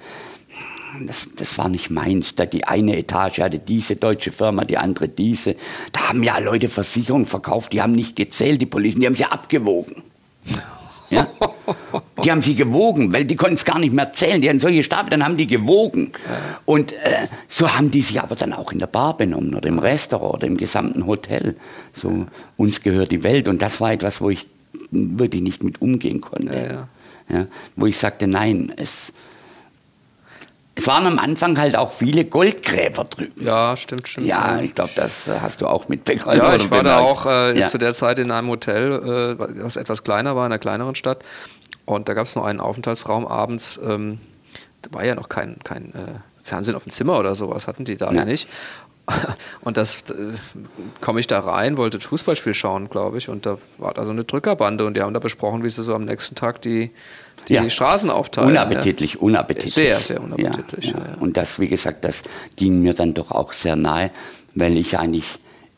[1.07, 2.35] das, das war nicht meins.
[2.35, 5.57] Da die eine Etage hatte diese deutsche Firma, die andere diese.
[5.93, 9.25] Da haben ja Leute Versicherungen verkauft, die haben nicht gezählt, die Polizei, die haben sie
[9.25, 10.03] abgewogen.
[11.11, 11.27] Ja?
[12.23, 14.41] Die haben sie gewogen, weil die konnten es gar nicht mehr zählen.
[14.41, 16.13] Die hatten solche Stapel, dann haben die gewogen.
[16.65, 19.79] Und äh, so haben die sich aber dann auch in der Bar benommen oder im
[19.79, 21.57] Restaurant oder im gesamten Hotel.
[21.93, 22.27] So,
[22.57, 23.49] uns gehört die Welt.
[23.49, 24.47] Und das war etwas, wo ich
[24.91, 26.55] wirklich nicht mit umgehen konnte.
[26.55, 26.89] Ja, ja.
[27.33, 29.13] Ja, wo ich sagte, nein, es,
[30.81, 33.45] es waren am Anfang halt auch viele Goldgräber drüben.
[33.45, 34.27] Ja, stimmt, stimmt.
[34.27, 36.39] Ja, ich glaube, das äh, hast du auch mitbekommen.
[36.39, 37.67] Ja, ich war da auch äh, ja.
[37.67, 41.23] zu der Zeit in einem Hotel, äh, was etwas kleiner war, in einer kleineren Stadt.
[41.85, 43.79] Und da gab es nur einen Aufenthaltsraum abends.
[43.87, 44.21] Ähm,
[44.81, 47.99] da war ja noch kein, kein äh, Fernsehen auf dem Zimmer oder sowas, hatten die
[47.99, 48.49] da ja nicht.
[49.61, 50.33] Und das äh,
[51.03, 53.29] komme ich da rein, wollte das Fußballspiel schauen, glaube ich.
[53.29, 55.95] Und da war da so eine Drückerbande und die haben da besprochen, wie sie so
[55.95, 56.91] am nächsten Tag die,
[57.49, 57.69] die Ja.
[57.69, 58.51] Straßen aufteilen.
[58.51, 59.75] Unappetitlich, unappetitlich.
[59.75, 61.11] Sehr, sehr unappetitlich, Ja, ja, ja.
[61.13, 61.21] ja.
[61.21, 62.23] Und das, wie gesagt, das
[62.57, 64.11] ging mir dann doch auch sehr nahe,
[64.55, 65.27] weil ich eigentlich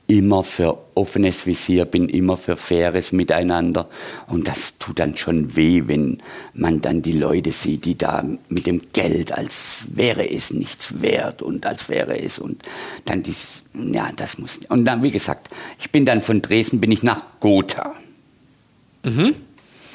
[0.08, 3.88] immer für offenes Visier bin, immer für faires Miteinander.
[4.26, 6.18] Und das tut dann schon weh, wenn
[6.52, 11.40] man dann die Leute sieht, die da mit dem Geld, als wäre es nichts wert
[11.40, 12.62] und als wäre es und
[13.06, 14.58] dann dies, ja, das muss.
[14.68, 15.48] Und dann, wie gesagt,
[15.78, 17.94] ich bin dann von Dresden, bin ich nach Gotha.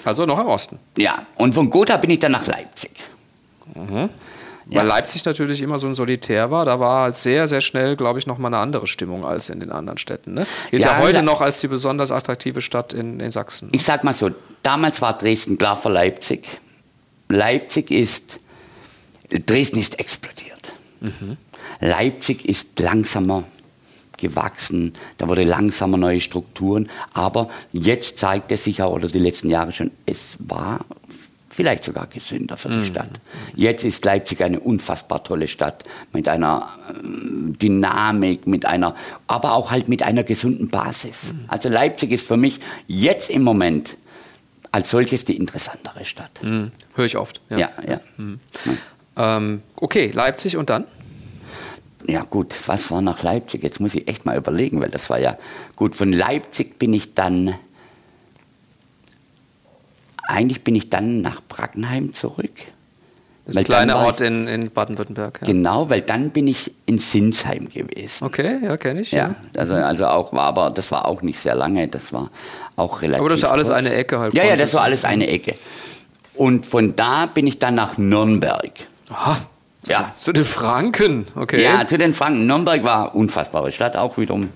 [0.03, 0.79] Also noch im Osten.
[0.97, 2.91] Ja, und von Gotha bin ich dann nach Leipzig.
[4.69, 4.79] Ja.
[4.79, 8.19] Weil Leipzig natürlich immer so ein Solitär war, da war halt sehr, sehr schnell, glaube
[8.19, 10.33] ich, nochmal eine andere Stimmung als in den anderen Städten.
[10.33, 10.45] Ne?
[10.71, 13.69] Gilt ja, Ja, heute noch als die besonders attraktive Stadt in, in Sachsen.
[13.71, 14.31] Ich sag mal so,
[14.63, 16.45] damals war Dresden klar vor Leipzig.
[17.29, 18.39] Leipzig ist,
[19.29, 20.73] Dresden ist explodiert.
[21.79, 23.43] Leipzig ist langsamer
[24.17, 29.49] gewachsen, da wurde langsamer neue Strukturen, aber jetzt zeigt es sich auch, oder die letzten
[29.49, 30.86] Jahre schon, es war
[31.58, 33.10] vielleicht sogar gesünder für die Stadt.
[33.56, 36.69] Jetzt ist Leipzig eine unfassbar tolle Stadt mit einer
[37.03, 41.34] ähm, Dynamik, mit einer, aber auch halt mit einer gesunden Basis.
[41.47, 43.97] Also Leipzig ist für mich jetzt im Moment
[44.71, 46.43] als solches die interessantere Stadt.
[46.43, 46.71] Mhm.
[46.93, 47.41] Höre ich oft.
[47.49, 47.71] Ja, ja.
[47.88, 47.99] ja.
[48.17, 48.39] Mhm.
[49.15, 50.86] Ähm, okay, Leipzig und dann?
[52.08, 53.63] Ja gut, was war nach Leipzig?
[53.63, 55.38] Jetzt muss ich echt mal überlegen, weil das war ja
[55.76, 55.96] gut.
[55.96, 57.56] Von Leipzig bin ich dann,
[60.28, 62.52] eigentlich bin ich dann nach Brackenheim zurück.
[63.46, 65.39] Das ist ein kleiner Ort in, in Baden-Württemberg.
[65.41, 65.48] Ja.
[65.48, 68.26] Genau, weil dann bin ich in Sinsheim gewesen.
[68.26, 69.12] Okay, ja, kenne ich.
[69.13, 72.30] Ja, ja, Also, also auch war, aber das war auch nicht sehr lange, das war
[72.76, 73.22] auch relativ.
[73.22, 73.78] Aber das ja alles kurz.
[73.80, 74.34] eine Ecke halt.
[74.34, 75.56] Ja, ja, das war alles eine Ecke.
[76.36, 78.72] Und von da bin ich dann nach Nürnberg.
[79.10, 79.38] Aha.
[79.88, 80.13] Ja.
[80.15, 81.63] Zu den Franken, okay.
[81.63, 82.45] Ja, zu den Franken.
[82.47, 84.50] Nürnberg war unfassbare Stadt, auch wiederum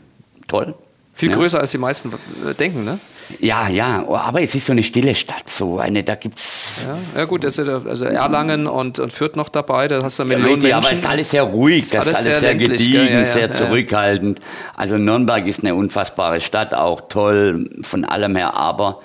[0.48, 0.74] toll.
[1.14, 1.36] Viel ja.
[1.36, 2.12] größer als die meisten
[2.48, 3.00] äh, denken, ne?
[3.40, 6.82] Ja, ja, aber es ist so eine stille Stadt, so eine, da gibt's.
[6.86, 10.26] Ja, ja gut, das ist also Erlangen und, und Fürth noch dabei, da hast du
[10.26, 10.74] Millionen ja, Menschen.
[10.74, 14.40] Aber es ist alles sehr ruhig, das ist alles, alles sehr, gediegen, ja, sehr zurückhaltend.
[14.76, 19.02] Also Nürnberg ist eine unfassbare Stadt, auch toll von allem her, aber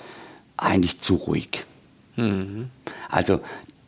[0.57, 1.63] eigentlich zu ruhig.
[2.15, 2.69] Mhm.
[3.09, 3.39] Also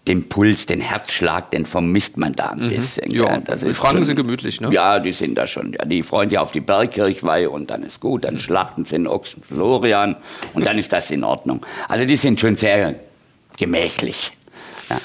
[0.10, 2.69] den Puls, den Herzschlag, den vermisst man da ein mhm.
[2.69, 3.12] bisschen.
[3.12, 4.74] Ja, die Franken schon, sind gemütlich, ne?
[4.74, 5.72] Ja, die sind da schon.
[5.74, 8.24] Ja, die freuen sich auf die Bergkirchweih und dann ist gut.
[8.24, 8.39] Dann mhm.
[8.39, 10.15] schlachten sie den Ochsen Florian
[10.54, 11.63] und dann ist das in Ordnung.
[11.88, 12.95] Also die sind schon sehr
[13.58, 14.32] gemächlich.
[14.89, 14.98] Ja.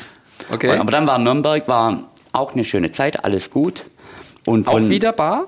[0.51, 0.71] Okay.
[0.71, 3.85] Und, aber dann war Nürnberg war auch eine schöne Zeit, alles gut.
[4.47, 5.47] Und auch wieder Bar?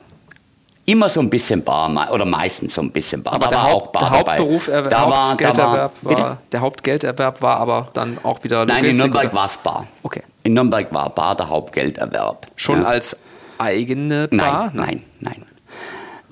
[0.86, 3.34] Immer so ein bisschen bar oder meistens so ein bisschen bar.
[3.34, 8.18] Aber der, Haupt, der Hauptberuf, er, da Hauptgelderwerb war, war der Hauptgelderwerb war aber dann
[8.22, 9.86] auch wieder Logistik, Nein, in Nürnberg war es bar.
[10.04, 10.22] Okay.
[10.44, 12.46] In Nürnberg war bar der Hauptgelderwerb.
[12.54, 12.88] Schon ja.
[12.88, 13.16] als
[13.58, 14.70] eigene Bar?
[14.72, 15.42] Nein, nein, nein.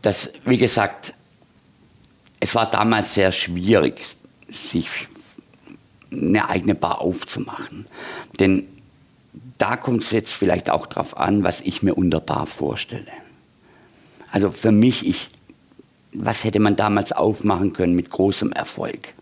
[0.02, 1.14] Das, wie gesagt,
[2.38, 4.04] es war damals sehr schwierig,
[4.50, 5.08] sich
[6.12, 7.86] eine eigene Bar aufzumachen.
[8.38, 8.68] Denn
[9.58, 13.10] da kommt es jetzt vielleicht auch darauf an, was ich mir unter Bar vorstelle.
[14.34, 15.28] Also für mich, ich,
[16.12, 19.14] was hätte man damals aufmachen können mit großem Erfolg?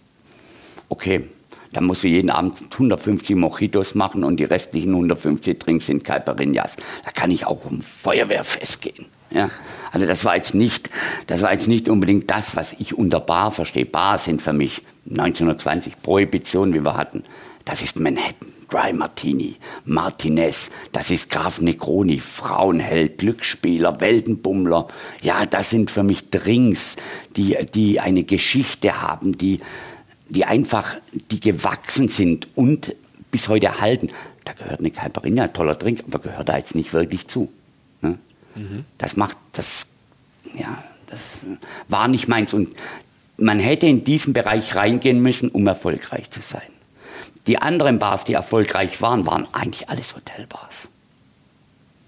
[0.88, 1.25] Okay,
[1.70, 6.77] da musst du jeden Abend 150 Mojitos machen und die restlichen 150 Drinks sind Caipirinhas.
[7.05, 9.05] Da kann ich auch um Feuerwehrfest gehen.
[9.29, 9.51] Ja?
[9.90, 10.88] Also das war jetzt nicht,
[11.27, 13.85] das war jetzt nicht unbedingt das, was ich unter Bar verstehe.
[13.85, 17.25] Bar sind für mich 1920 Prohibition, wie wir hatten.
[17.66, 18.48] Das ist Manhattan.
[18.73, 24.89] Dry Martini, Martinez, das ist Graf Negroni, Frauenheld, Glücksspieler, Weltenbummler.
[25.21, 26.97] Ja, das sind für mich Drinks,
[27.37, 29.61] die, die eine Geschichte haben, die,
[30.31, 30.97] die einfach,
[31.31, 32.95] die gewachsen sind und
[33.31, 34.09] bis heute erhalten.
[34.45, 37.53] Da gehört eine Caipirinha, ein toller Drink, aber gehört da jetzt nicht wirklich zu.
[38.01, 38.19] Ne?
[38.55, 38.87] Mhm.
[38.97, 39.87] Das macht, das,
[40.59, 41.41] ja, das
[41.89, 42.55] war nicht meins.
[42.55, 42.71] Und
[43.37, 46.63] man hätte in diesen Bereich reingehen müssen, um erfolgreich zu sein.
[47.46, 50.88] Die anderen Bars, die erfolgreich waren, waren eigentlich alles Hotelbars.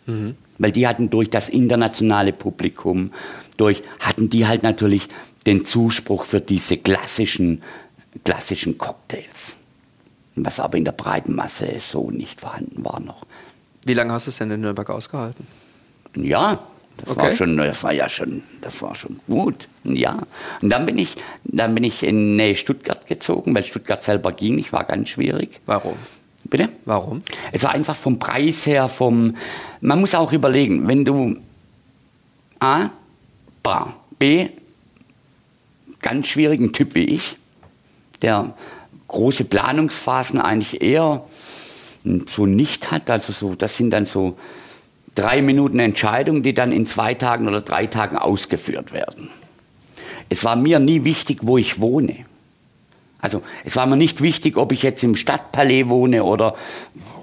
[0.07, 0.37] Mhm.
[0.59, 3.13] Weil die hatten durch das internationale Publikum,
[3.57, 5.09] durch, hatten die halt natürlich
[5.47, 7.63] den Zuspruch für diese klassischen,
[8.25, 9.57] klassischen Cocktails.
[10.37, 13.25] Was aber in der breiten Masse so nicht vorhanden war noch.
[13.85, 15.47] Wie lange hast du es denn in Nürnberg ausgehalten?
[16.17, 16.61] Ja,
[16.99, 17.21] das okay.
[17.21, 19.69] war schon, das war ja schon, das war schon gut.
[19.85, 20.19] Ja.
[20.61, 24.55] Und dann bin ich, dann bin ich in Nähe Stuttgart gezogen, weil Stuttgart selber ging
[24.55, 25.61] nicht, war ganz schwierig.
[25.67, 25.97] Warum?
[26.45, 26.69] Bitte?
[26.85, 27.23] Warum?
[27.53, 29.37] Es war einfach vom Preis her, vom,
[29.81, 31.37] man muss auch überlegen, wenn du
[32.61, 32.91] A,
[33.63, 34.49] Bar, B,
[36.01, 37.37] ganz schwierigen Typ wie ich,
[38.23, 38.55] der
[39.09, 41.25] große Planungsphasen eigentlich eher
[42.29, 44.37] so nicht hat, also so, das sind dann so
[45.15, 49.31] drei Minuten Entscheidung, die dann in zwei Tagen oder drei Tagen ausgeführt werden.
[50.29, 52.25] Es war mir nie wichtig, wo ich wohne.
[53.21, 56.57] Also es war mir nicht wichtig, ob ich jetzt im Stadtpalais wohne oder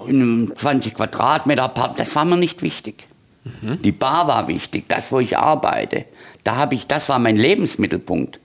[0.08, 2.00] in einem 20 Quadratmeter Apartment.
[2.00, 3.06] Das war mir nicht wichtig.
[3.44, 3.80] Mhm.
[3.82, 6.04] Die Bar war wichtig, das, wo ich arbeite.
[6.44, 8.40] Da habe ich, das war mein Lebensmittelpunkt.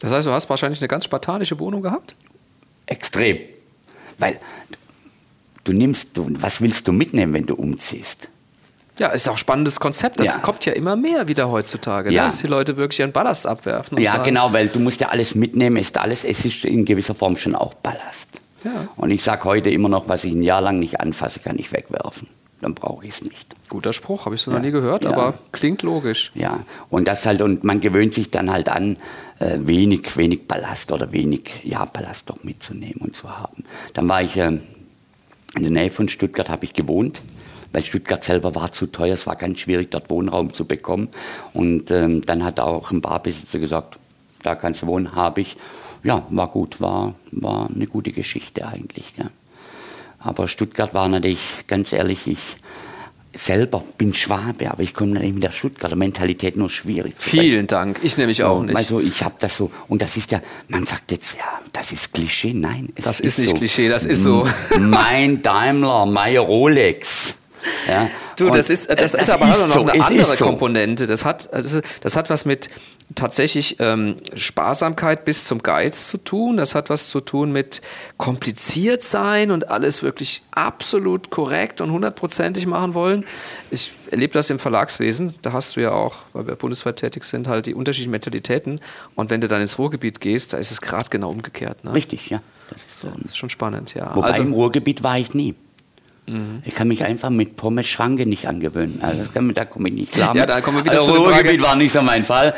[0.00, 2.14] Das heißt, du hast wahrscheinlich eine ganz spartanische Wohnung gehabt?
[2.86, 3.38] Extrem.
[4.18, 4.38] Weil
[5.64, 8.28] du nimmst, du, was willst du mitnehmen, wenn du umziehst?
[8.98, 10.20] Ja, ist auch ein spannendes Konzept.
[10.20, 10.40] Das ja.
[10.40, 12.16] kommt ja immer mehr wieder heutzutage, ne?
[12.16, 12.24] ja.
[12.26, 13.98] dass die Leute wirklich ihren Ballast abwerfen.
[13.98, 17.14] ja, sagen, genau, weil du musst ja alles mitnehmen, ist alles, es ist in gewisser
[17.14, 18.28] Form schon auch Ballast.
[18.64, 18.88] Ja.
[18.96, 21.72] Und ich sage heute immer noch, was ich ein Jahr lang nicht anfasse, kann ich
[21.72, 22.28] wegwerfen.
[22.60, 23.56] Dann brauche ich es nicht.
[23.68, 26.30] Guter Spruch, habe ich so noch nie gehört, aber klingt logisch.
[26.34, 28.98] Ja, und das halt, und man gewöhnt sich dann halt an,
[29.40, 33.64] äh, wenig, wenig Ballast oder wenig, ja, Ballast doch mitzunehmen und zu haben.
[33.94, 37.20] Dann war ich äh, in der Nähe von Stuttgart, habe ich gewohnt
[37.72, 41.08] weil Stuttgart selber war zu teuer, es war ganz schwierig, dort Wohnraum zu bekommen.
[41.52, 43.98] Und ähm, dann hat auch ein Barbesitzer gesagt,
[44.42, 45.56] da kannst du wohnen, habe ich.
[46.04, 49.14] Ja, war gut, war, war eine gute Geschichte eigentlich.
[49.14, 49.30] Gell.
[50.18, 52.38] Aber Stuttgart war natürlich, ganz ehrlich, ich
[53.34, 57.14] selber bin Schwabe, aber ich komme nicht mit der Stuttgarter Mentalität nur schwierig.
[57.16, 58.00] Vielen Dank.
[58.02, 58.76] Ich nämlich auch nicht.
[58.76, 62.12] Also ich habe das so, und das ist ja, man sagt jetzt, ja, das ist
[62.12, 62.52] Klischee.
[62.52, 63.56] Nein, das ist, ist nicht so.
[63.56, 64.46] Klischee, das ist so.
[64.78, 67.36] Mein Daimler, mein Rolex.
[67.88, 70.44] Ja, du, das ist, das, das ist aber ist auch noch so, eine andere so.
[70.44, 71.06] Komponente.
[71.06, 72.70] Das hat, also, das hat was mit
[73.14, 76.56] tatsächlich ähm, Sparsamkeit bis zum Geiz zu tun.
[76.56, 77.82] Das hat was zu tun mit
[78.16, 83.24] kompliziert sein und alles wirklich absolut korrekt und hundertprozentig machen wollen.
[83.70, 85.34] Ich erlebe das im Verlagswesen.
[85.42, 88.80] Da hast du ja auch, weil wir bundesweit tätig sind, halt die unterschiedlichen Mentalitäten.
[89.14, 91.84] Und wenn du dann ins Ruhrgebiet gehst, da ist es gerade genau umgekehrt.
[91.84, 91.94] Ne?
[91.94, 92.42] Richtig, ja.
[92.70, 94.14] Das ist, so, das ist schon spannend, ja.
[94.14, 95.54] Wobei also, im Ruhrgebiet war ich nie.
[96.26, 96.62] Mhm.
[96.64, 99.00] Ich kann mich einfach mit Pommes Schranke nicht angewöhnen.
[99.02, 100.36] Also da komme ich nicht klar.
[100.36, 102.54] Ja, da kommen wir wieder also, zu der Ruhrgebiet war nicht so mein Fall.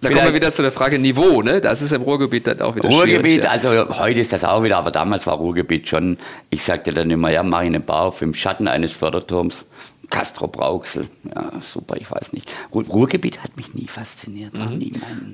[0.00, 1.60] Da kommen wir wieder zu der Frage Niveau, ne?
[1.60, 3.50] Das ist im Ruhrgebiet dann auch wieder Ruhrgebiet, ja.
[3.50, 6.18] also heute ist das auch wieder, aber damals war Ruhrgebiet schon,
[6.50, 9.64] ich sagte dann immer, ja, mache ich einen Bau im Schatten eines Förderturms.
[10.10, 12.50] Castro Brauxel, ja, super, ich weiß nicht.
[12.72, 14.56] Ruhrgebiet hat mich nie fasziniert.
[14.56, 14.78] Mhm.
[14.78, 14.92] Nie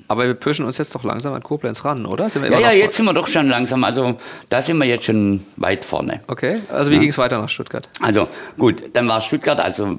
[0.08, 2.28] aber wir pirschen uns jetzt doch langsam an Koblenz ran, oder?
[2.28, 4.16] ja, ja, jetzt sind wir doch schon langsam, also
[4.48, 6.20] da sind wir jetzt schon weit vorne.
[6.26, 7.00] Okay, also wie ja.
[7.00, 7.88] ging es weiter nach Stuttgart?
[8.00, 9.98] Also gut, dann war Stuttgart, also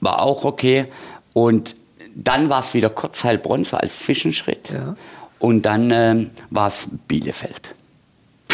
[0.00, 0.86] war auch okay
[1.32, 1.74] und
[2.14, 4.70] dann war es wieder Kurzheilbronn so als Zwischenschritt.
[4.70, 4.96] Ja.
[5.38, 7.74] Und dann ähm, war es Bielefeld.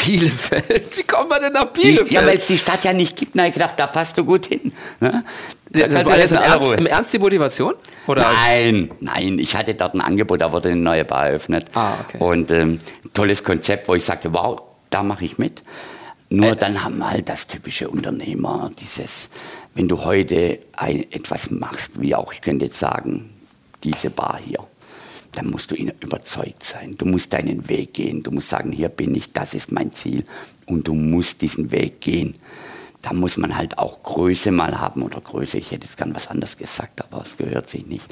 [0.07, 0.97] Bielefeld?
[0.97, 2.11] Wie kommt man denn nach Bielefeld?
[2.11, 3.35] ja, weil es die Stadt ja nicht gibt.
[3.35, 4.73] Na, ich gedacht, da passt du gut hin.
[5.01, 5.25] Ne?
[5.71, 7.75] Das, das war jetzt im Ernst, im Ernst, die Motivation?
[8.07, 8.23] Oder?
[8.23, 11.67] Nein, nein, ich hatte dort ein Angebot, da wurde eine neue Bar eröffnet.
[11.75, 12.19] Ah, okay.
[12.19, 12.79] Und ähm,
[13.15, 15.63] tolles Konzept, wo ich sagte, wow, da mache ich mit.
[16.29, 19.31] Nur äh, dann haben wir halt das typische Unternehmer, dieses,
[19.75, 23.31] wenn du heute ein, etwas machst, wie auch, ich könnte jetzt sagen,
[23.83, 24.61] diese Bar hier,
[25.37, 26.95] dann musst du überzeugt sein.
[26.97, 28.23] Du musst deinen Weg gehen.
[28.23, 30.25] Du musst sagen, hier bin ich, das ist mein Ziel.
[30.65, 32.35] Und du musst diesen Weg gehen.
[33.03, 36.27] Da muss man halt auch Größe mal haben oder Größe, ich hätte jetzt gern was
[36.27, 38.05] anderes gesagt, aber es gehört sich nicht.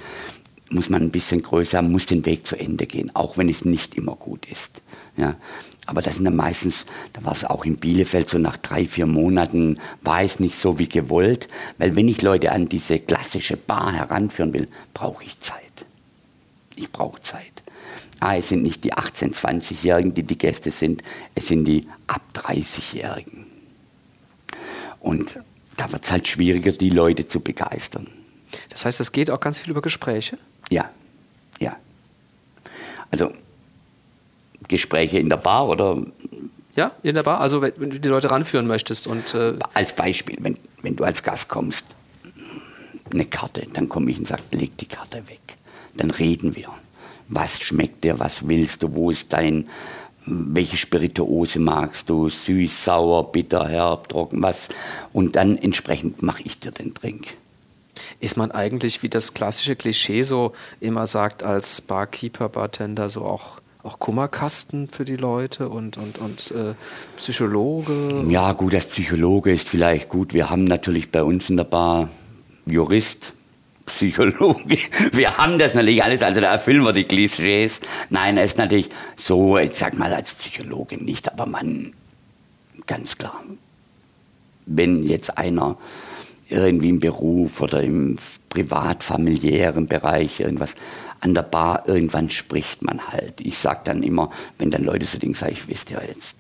[0.71, 3.65] Muss man ein bisschen größer haben, muss den Weg zu Ende gehen, auch wenn es
[3.65, 4.83] nicht immer gut ist.
[5.17, 5.37] Ja.
[5.87, 9.07] Aber das sind dann meistens, da war es auch in Bielefeld so nach drei, vier
[9.07, 13.93] Monaten, war es nicht so wie gewollt, weil wenn ich Leute an diese klassische Bar
[13.93, 15.74] heranführen will, brauche ich Zeit.
[16.77, 17.63] Ich brauche Zeit.
[18.21, 21.03] Ah, es sind nicht die 18-, 20-Jährigen, die die Gäste sind,
[21.35, 23.47] es sind die ab 30-Jährigen.
[25.01, 25.39] Und
[25.77, 28.07] da wird es halt schwieriger, die Leute zu begeistern.
[28.71, 30.39] Das heißt, es geht auch ganz viel über Gespräche?
[30.71, 30.91] Ja,
[31.59, 31.77] ja.
[33.11, 33.33] Also
[34.69, 36.03] Gespräche in der Bar oder?
[36.77, 37.41] Ja, in der Bar.
[37.41, 41.23] Also wenn du die Leute ranführen möchtest und äh als Beispiel, wenn, wenn du als
[41.23, 41.85] Gast kommst,
[43.13, 45.41] eine Karte, dann komme ich und sage, leg die Karte weg.
[45.97, 46.69] Dann reden wir.
[47.29, 48.19] Was schmeckt dir?
[48.21, 48.95] Was willst du?
[48.95, 49.67] Wo ist dein
[50.27, 54.69] welche Spirituose magst du, süß, sauer, bitter, herb, trocken, was.
[55.13, 57.35] Und dann entsprechend mache ich dir den Drink.
[58.21, 63.61] Ist man eigentlich, wie das klassische Klischee so immer sagt, als Barkeeper, Bartender so auch,
[63.83, 66.75] auch Kummerkasten für die Leute und, und, und äh,
[67.17, 68.25] Psychologe?
[68.29, 70.33] Ja, gut, das Psychologe ist vielleicht gut.
[70.33, 72.09] Wir haben natürlich bei uns in der Bar
[72.67, 73.34] Jurist,
[73.95, 74.79] Psychologe.
[75.13, 77.81] Wir haben das natürlich alles, also da erfüllen wir die Klischees.
[78.11, 81.93] Nein, es ist natürlich so, ich sag mal als Psychologe nicht, aber man,
[82.87, 83.41] ganz klar,
[84.67, 85.79] wenn jetzt einer
[86.49, 90.75] irgendwie im Beruf oder im privat-familiären Bereich irgendwas
[91.21, 93.41] an der Bar, irgendwann spricht man halt.
[93.41, 96.37] Ich sag dann immer, wenn dann Leute so Dinge sagen, ich wisst ja jetzt,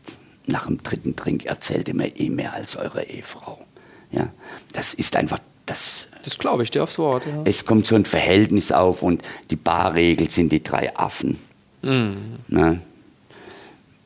[0.46, 3.64] nach dem dritten Trink erzählt ihr mir eh mehr als eure Ehefrau.
[4.10, 4.28] Ja,
[4.72, 7.24] das ist einfach das das glaube ich dir aufs Wort.
[7.26, 7.42] Ja.
[7.44, 11.38] Es kommt so ein Verhältnis auf und die Barregel sind die drei Affen.
[11.82, 12.36] Mhm.
[12.48, 12.80] Ne?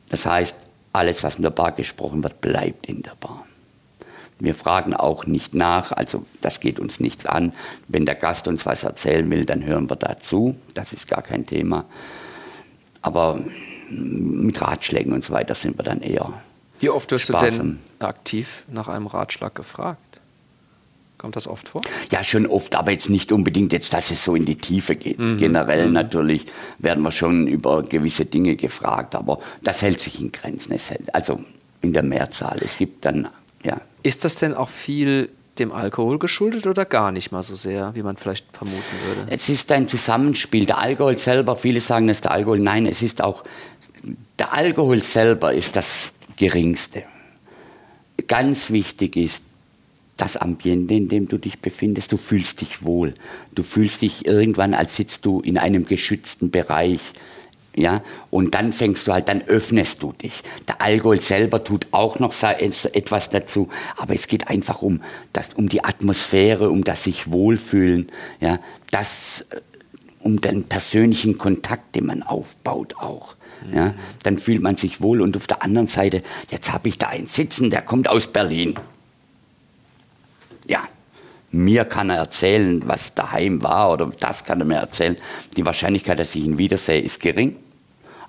[0.09, 0.55] Das heißt,
[0.91, 3.45] alles, was in der Bar gesprochen wird, bleibt in der Bar.
[4.39, 7.53] Wir fragen auch nicht nach, also das geht uns nichts an.
[7.87, 10.55] Wenn der Gast uns was erzählen will, dann hören wir dazu.
[10.73, 11.85] Das ist gar kein Thema.
[13.01, 13.39] Aber
[13.89, 16.33] mit Ratschlägen und so weiter sind wir dann eher.
[16.79, 17.49] Wie oft wirst sparsam.
[17.49, 20.08] du denn aktiv nach einem Ratschlag gefragt?
[21.19, 21.81] Kommt das oft vor?
[22.11, 25.19] Ja, schon oft, aber jetzt nicht unbedingt jetzt, dass es so in die Tiefe geht.
[25.19, 25.37] Mhm.
[25.37, 25.93] Generell mhm.
[25.93, 26.45] natürlich
[26.77, 30.71] werden wir schon über gewisse Dinge gefragt, aber das hält sich in Grenzen.
[30.71, 31.43] Es hält, also
[31.81, 32.57] in der Mehrzahl.
[32.63, 33.27] Es gibt dann,
[33.63, 33.81] ja.
[34.01, 35.29] Ist das denn auch viel
[35.59, 39.29] dem Alkohol geschuldet oder gar nicht mal so sehr, wie man vielleicht vermuten würde?
[39.29, 40.65] Es ist ein Zusammenspiel.
[40.65, 42.59] Der Alkohol selber, viele sagen, es ist der Alkohol.
[42.59, 43.43] Nein, es ist auch,
[44.39, 47.03] der Alkohol selber ist das Geringste.
[48.27, 49.43] Ganz wichtig ist,
[50.21, 52.11] das Ambiente, in dem du dich befindest.
[52.11, 53.13] Du fühlst dich wohl.
[53.55, 56.99] Du fühlst dich irgendwann, als sitzt du in einem geschützten Bereich
[57.75, 60.41] Ja, und dann fängst du halt, dann öffnest du dich.
[60.67, 65.01] Der Alkohol selber tut auch noch etwas dazu, aber es geht einfach um,
[65.33, 68.59] das, um die Atmosphäre, um das sich wohlfühlen, ja,
[68.91, 69.61] das, äh,
[70.21, 73.35] um den persönlichen Kontakt, den man aufbaut auch.
[73.73, 77.07] Ja, dann fühlt man sich wohl und auf der anderen Seite, jetzt habe ich da
[77.07, 78.75] einen sitzen, der kommt aus Berlin.
[80.69, 80.87] Ja,
[81.51, 85.17] mir kann er erzählen, was daheim war oder das kann er mir erzählen.
[85.57, 87.55] Die Wahrscheinlichkeit, dass ich ihn wiedersehe, ist gering,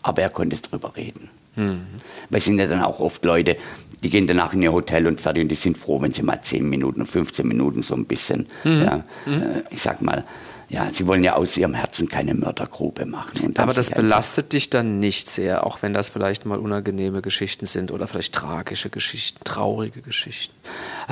[0.03, 1.29] aber er konnte drüber reden.
[1.55, 1.87] Mhm.
[2.31, 3.57] Weil es sind ja dann auch oft Leute,
[4.03, 6.41] die gehen danach in ihr Hotel und fertig und die sind froh, wenn sie mal
[6.41, 8.83] 10 Minuten, 15 Minuten so ein bisschen, mhm.
[8.83, 9.43] Ja, mhm.
[9.43, 10.25] Äh, ich sag mal,
[10.71, 13.53] ja, sie wollen ja aus ihrem Herzen keine Mördergrube machen.
[13.59, 17.91] Aber das belastet dich dann nicht sehr, auch wenn das vielleicht mal unangenehme Geschichten sind
[17.91, 20.55] oder vielleicht tragische Geschichten, traurige Geschichten.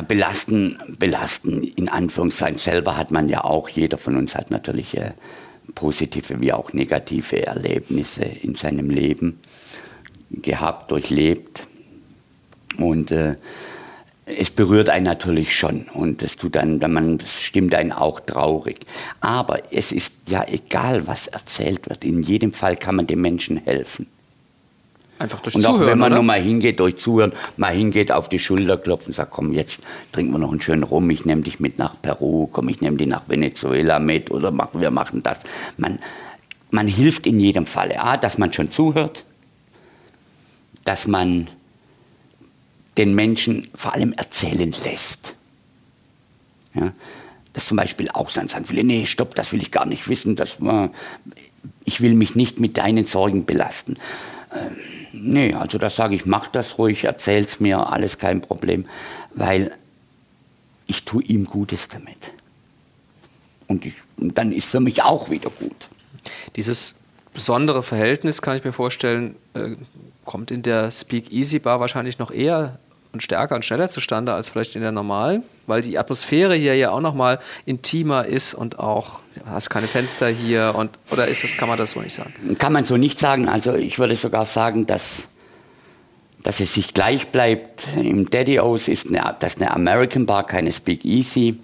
[0.06, 5.14] Belasten, belasten in Anführungszeichen selber hat man ja auch, jeder von uns hat natürlich äh,
[5.74, 9.40] positive wie auch negative Erlebnisse in seinem Leben
[10.30, 11.66] gehabt, durchlebt.
[12.76, 13.34] Und äh,
[14.36, 18.78] es berührt einen natürlich schon und das tut dann, man, das stimmt einen auch traurig.
[19.20, 22.04] Aber es ist ja egal, was erzählt wird.
[22.04, 24.06] In jedem Fall kann man dem Menschen helfen.
[25.18, 25.76] Einfach durch und Zuhören.
[25.76, 26.16] Und auch wenn man oder?
[26.16, 29.80] nur mal hingeht, durch Zuhören, mal hingeht, auf die Schulter klopfen sagt, komm, jetzt
[30.12, 32.96] trinken wir noch einen schönen Rum, ich nehme dich mit nach Peru, komm, ich nehme
[32.96, 35.40] dich nach Venezuela mit oder machen, wir machen das.
[35.76, 35.98] Man,
[36.70, 37.92] man hilft in jedem Fall.
[37.96, 39.24] A, dass man schon zuhört,
[40.84, 41.48] dass man
[42.98, 45.34] den Menschen vor allem erzählen lässt.
[46.74, 46.92] Ja,
[47.54, 50.36] das zum Beispiel auch sein, sagen viele, nee, stopp, das will ich gar nicht wissen,
[50.36, 50.88] das, äh,
[51.84, 53.96] ich will mich nicht mit deinen Sorgen belasten.
[54.52, 54.76] Ähm,
[55.12, 58.86] nee, also das sage ich, mach das ruhig, erzähl's mir, alles kein Problem,
[59.34, 59.74] weil
[60.86, 62.32] ich tue ihm Gutes damit.
[63.66, 65.88] Und, ich, und dann ist für mich auch wieder gut.
[66.56, 66.96] Dieses
[67.34, 69.76] besondere Verhältnis, kann ich mir vorstellen, äh,
[70.24, 72.78] kommt in der Speak Easy Bar wahrscheinlich noch eher
[73.12, 76.90] und stärker und schneller zustande als vielleicht in der normalen, weil die Atmosphäre hier ja
[76.90, 81.68] auch nochmal intimer ist und auch, hast keine Fenster hier und oder ist das, kann
[81.68, 82.34] man das so nicht sagen?
[82.58, 83.48] Kann man so nicht sagen.
[83.48, 85.28] Also ich würde sogar sagen, dass,
[86.42, 87.86] dass es sich gleich bleibt.
[87.96, 91.58] Im Daddy O's ist eine, das eine American Bar, keine Speak Easy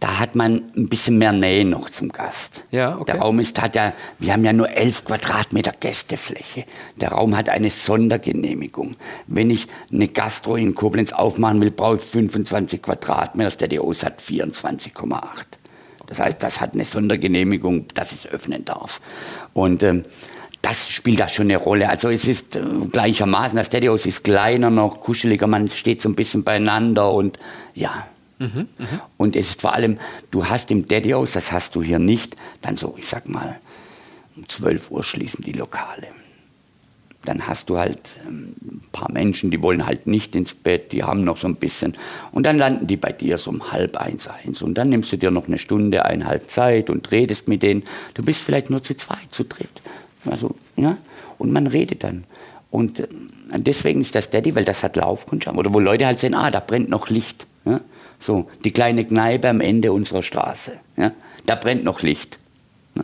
[0.00, 2.64] da hat man ein bisschen mehr Nähe noch zum Gast.
[2.70, 3.12] Ja, okay.
[3.12, 6.64] Der Raum ist, hat ja, wir haben ja nur 11 Quadratmeter Gästefläche.
[6.96, 8.96] Der Raum hat eine Sondergenehmigung.
[9.26, 13.66] Wenn ich eine Gastro in Koblenz aufmachen will, brauche ich 25 Quadratmeter.
[13.66, 15.20] Der DOS hat 24,8.
[16.06, 19.02] Das heißt, das hat eine Sondergenehmigung, dass es öffnen darf.
[19.52, 20.02] Und ähm,
[20.62, 21.90] das spielt da schon eine Rolle.
[21.90, 26.14] Also es ist äh, gleichermaßen, das Stadios ist kleiner noch, kuscheliger, man steht so ein
[26.14, 27.38] bisschen beieinander und
[27.74, 28.06] ja,
[28.40, 28.68] Mhm,
[29.18, 29.98] und es ist vor allem,
[30.30, 33.60] du hast im Daddy House, das hast du hier nicht, dann so, ich sag mal,
[34.34, 36.06] um 12 Uhr schließen die Lokale.
[37.26, 41.02] Dann hast du halt ähm, ein paar Menschen, die wollen halt nicht ins Bett, die
[41.02, 41.92] haben noch so ein bisschen.
[42.32, 44.62] Und dann landen die bei dir so um halb eins, eins.
[44.62, 47.82] Und dann nimmst du dir noch eine Stunde, eineinhalb Zeit und redest mit denen.
[48.14, 49.82] Du bist vielleicht nur zu zweit, zu dritt.
[50.24, 50.96] Also, ja,
[51.36, 52.24] und man redet dann.
[52.70, 53.08] Und äh,
[53.54, 55.58] deswegen ist das Daddy, weil das hat Laufkundschaft.
[55.58, 57.46] Oder wo Leute halt sehen, ah, da brennt noch Licht.
[57.66, 57.82] Ja?
[58.20, 60.72] So, die kleine Kneipe am Ende unserer Straße.
[60.96, 61.12] Ja?
[61.46, 62.38] Da brennt noch Licht.
[62.94, 63.02] Ja?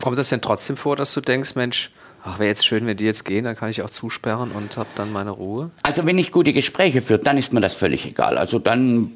[0.00, 1.90] Kommt das denn trotzdem vor, dass du denkst, Mensch,
[2.24, 4.88] ach, wäre jetzt schön, wenn die jetzt gehen, dann kann ich auch zusperren und habe
[4.96, 5.70] dann meine Ruhe?
[5.82, 8.36] Also wenn ich gute Gespräche führe, dann ist mir das völlig egal.
[8.36, 9.12] Also dann,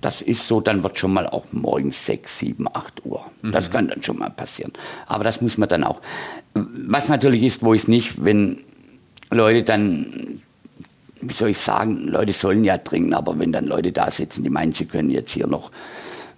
[0.00, 3.24] das ist so, dann wird schon mal auch morgens 6, 7, 8 Uhr.
[3.42, 3.52] Mhm.
[3.52, 4.72] Das kann dann schon mal passieren.
[5.06, 6.00] Aber das muss man dann auch.
[6.54, 8.58] Was natürlich ist, wo ich es nicht, wenn
[9.30, 10.42] Leute dann
[11.22, 14.50] wie soll ich sagen, Leute sollen ja trinken, aber wenn dann Leute da sitzen, die
[14.50, 15.70] meinen, sie können jetzt hier noch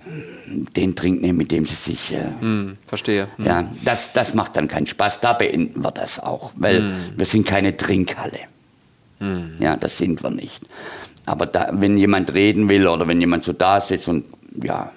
[0.05, 2.13] hm, den trinken nehmen, mit dem sie sich.
[2.13, 3.29] Äh, mm, verstehe.
[3.39, 3.47] Mm.
[3.47, 5.21] Ja, das, das macht dann keinen Spaß.
[5.21, 6.95] Da beenden wir das auch, weil mm.
[7.17, 8.41] wir sind keine Trinkhalle.
[9.59, 10.63] Ja, das sind wir nicht.
[11.25, 14.25] Aber da, wenn jemand reden will oder wenn jemand so da sitzt und
[14.63, 14.93] ja,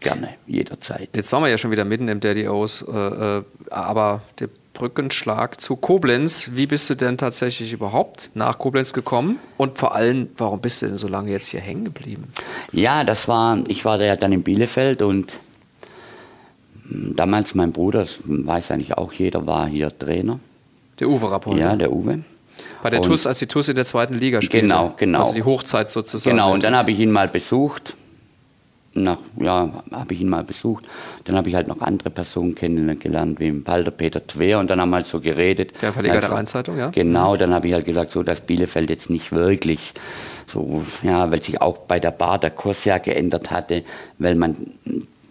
[0.00, 1.10] gerne, jederzeit.
[1.14, 5.60] Jetzt waren wir ja schon wieder mitten im Daddy O's, äh, äh aber der Brückenschlag
[5.60, 6.50] zu Koblenz.
[6.54, 9.38] Wie bist du denn tatsächlich überhaupt nach Koblenz gekommen?
[9.56, 12.24] Und vor allem, warum bist du denn so lange jetzt hier hängen geblieben?
[12.72, 15.32] Ja, das war, ich war ja dann in Bielefeld und
[16.88, 20.40] hm, damals mein Bruder, das weiß eigentlich auch jeder, war hier Trainer.
[21.00, 21.56] Der Uwe Rapport.
[21.56, 22.24] Ja, der Uwe.
[22.82, 24.66] Bei der und TUS, als die TUS in der zweiten Liga spielte.
[24.66, 25.20] Genau, genau.
[25.20, 26.36] Also die Hochzeit sozusagen.
[26.36, 27.96] Genau, und dann habe ich ihn mal besucht
[28.94, 30.84] nach, ja, habe ich ihn mal besucht.
[31.24, 34.90] Dann habe ich halt noch andere Personen kennengelernt, wie Palder Peter Twer, und dann haben
[34.90, 35.72] wir halt so geredet.
[35.82, 36.90] Der Verleger der Rheinzeitung, ja?
[36.90, 39.94] Genau, dann habe ich halt gesagt, so, dass Bielefeld jetzt nicht wirklich
[40.46, 43.82] so, ja, weil sich auch bei der Bar der Kurs ja geändert hatte,
[44.18, 44.56] weil man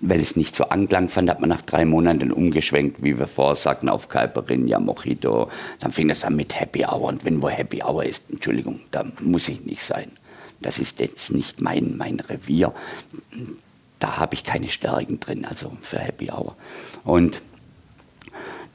[0.05, 3.55] weil es nicht so Anklang fand, hat man nach drei Monaten umgeschwenkt, wie wir vorher
[3.55, 5.49] sagten, auf Caipirinha, Mojito.
[5.79, 7.03] Dann fing das an mit Happy Hour.
[7.03, 10.11] Und wenn wo Happy Hour ist, Entschuldigung, da muss ich nicht sein.
[10.63, 12.73] Das ist jetzt nicht mein, mein Revier.
[13.99, 16.55] Da habe ich keine Stärken drin, also für Happy Hour.
[17.03, 17.41] Und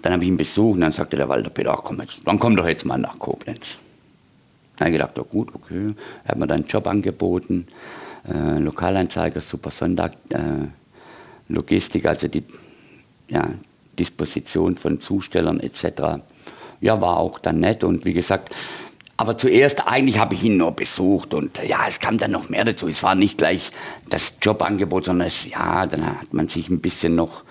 [0.03, 2.39] dann habe ich ihn besucht und dann sagte der Walter Peter, ach komm jetzt, dann
[2.39, 3.79] komm doch jetzt mal nach Koblenz.
[4.77, 5.95] Dann habe ich gedacht, oh gut, okay.
[6.25, 7.67] Er hat mir dann einen Job angeboten,
[8.29, 10.69] äh, Lokalanzeiger, Super Sonntag, äh,
[11.49, 12.45] Logistik, also die
[13.29, 13.49] ja,
[13.99, 16.21] Disposition von Zustellern etc.
[16.81, 18.55] Ja, war auch dann nett und wie gesagt,
[19.19, 22.65] aber zuerst eigentlich habe ich ihn nur besucht und ja, es kam dann noch mehr
[22.65, 22.87] dazu.
[22.87, 23.73] Es war nicht gleich
[24.09, 27.43] das Jobangebot, sondern es, ja, dann hat man sich ein bisschen noch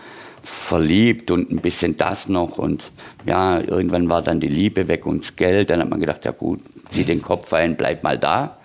[0.41, 2.89] verliebt und ein bisschen das noch und
[3.26, 5.70] ja, irgendwann war dann die Liebe weg und das Geld.
[5.70, 8.55] Dann hat man gedacht, ja gut, zieh den Kopf ein, bleib mal da.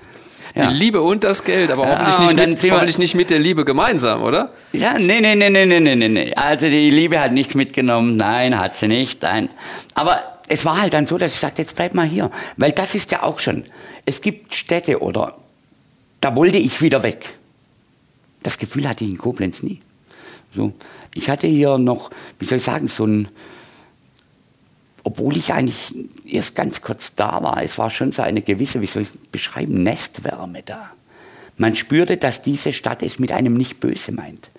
[0.54, 0.68] Ja.
[0.68, 3.64] Die Liebe und das Geld, aber ja, hoffentlich, nicht mit, hoffentlich nicht mit der Liebe
[3.64, 4.52] gemeinsam, oder?
[4.72, 6.34] Ja, nee, nee, nee, nee, nee, nee, nee.
[6.36, 8.16] Also die Liebe hat nichts mitgenommen.
[8.16, 9.22] Nein, hat sie nicht.
[9.22, 9.48] Nein.
[9.94, 10.20] Aber
[10.52, 12.30] es war halt dann so, dass ich sagte, jetzt bleib mal hier.
[12.58, 13.64] Weil das ist ja auch schon.
[14.04, 15.38] Es gibt Städte oder
[16.20, 17.38] da wollte ich wieder weg.
[18.42, 19.80] Das Gefühl hatte ich in Koblenz nie.
[20.54, 20.74] So,
[21.14, 23.28] ich hatte hier noch, wie soll ich sagen, so ein,
[25.04, 25.94] obwohl ich eigentlich
[26.26, 29.16] erst ganz kurz da war, es war schon so eine gewisse, wie soll ich es
[29.30, 30.90] beschreiben, Nestwärme da.
[31.56, 34.50] Man spürte, dass diese Stadt es mit einem nicht böse meint.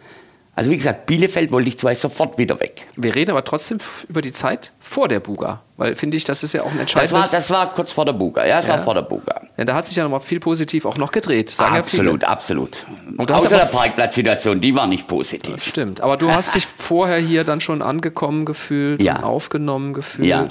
[0.56, 2.88] Also wie gesagt, Bielefeld wollte ich zwar sofort wieder weg.
[2.95, 6.54] Wir reden aber trotzdem über die Zeit vor der Buga, weil finde ich, das ist
[6.54, 7.32] ja auch ein entscheidendes...
[7.32, 8.74] Das war, das war kurz vor der Buga, ja, das ja.
[8.74, 9.41] war vor der Buga.
[9.58, 12.28] Ja, da hat sich ja noch mal viel positiv auch noch gedreht, sagen absolut, ja
[12.28, 12.78] absolut.
[13.18, 15.56] Und Außer der Parkplatzsituation, die war nicht positiv.
[15.56, 19.24] Das stimmt, aber du hast dich vorher hier dann schon angekommen gefühlt ja.
[19.24, 20.28] aufgenommen gefühlt.
[20.28, 20.47] Ja.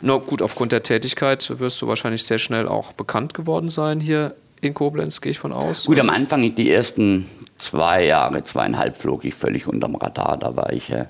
[0.00, 4.34] Na gut, aufgrund der Tätigkeit wirst du wahrscheinlich sehr schnell auch bekannt geworden sein hier
[4.62, 5.84] in Koblenz, gehe ich von aus.
[5.84, 7.26] Gut, am Anfang, die ersten
[7.62, 10.36] zwei Jahre, zweieinhalb flog ich völlig unterm Radar.
[10.36, 11.06] Da war ich, äh,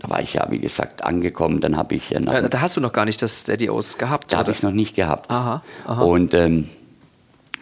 [0.00, 1.60] da war ich ja, wie gesagt, angekommen.
[1.60, 2.14] Dann habe ich.
[2.14, 4.32] Äh, äh, da hast du noch gar nicht das Steady Os gehabt.
[4.32, 5.30] Da habe ich noch nicht gehabt.
[5.30, 6.02] Aha, aha.
[6.02, 6.68] Und ähm,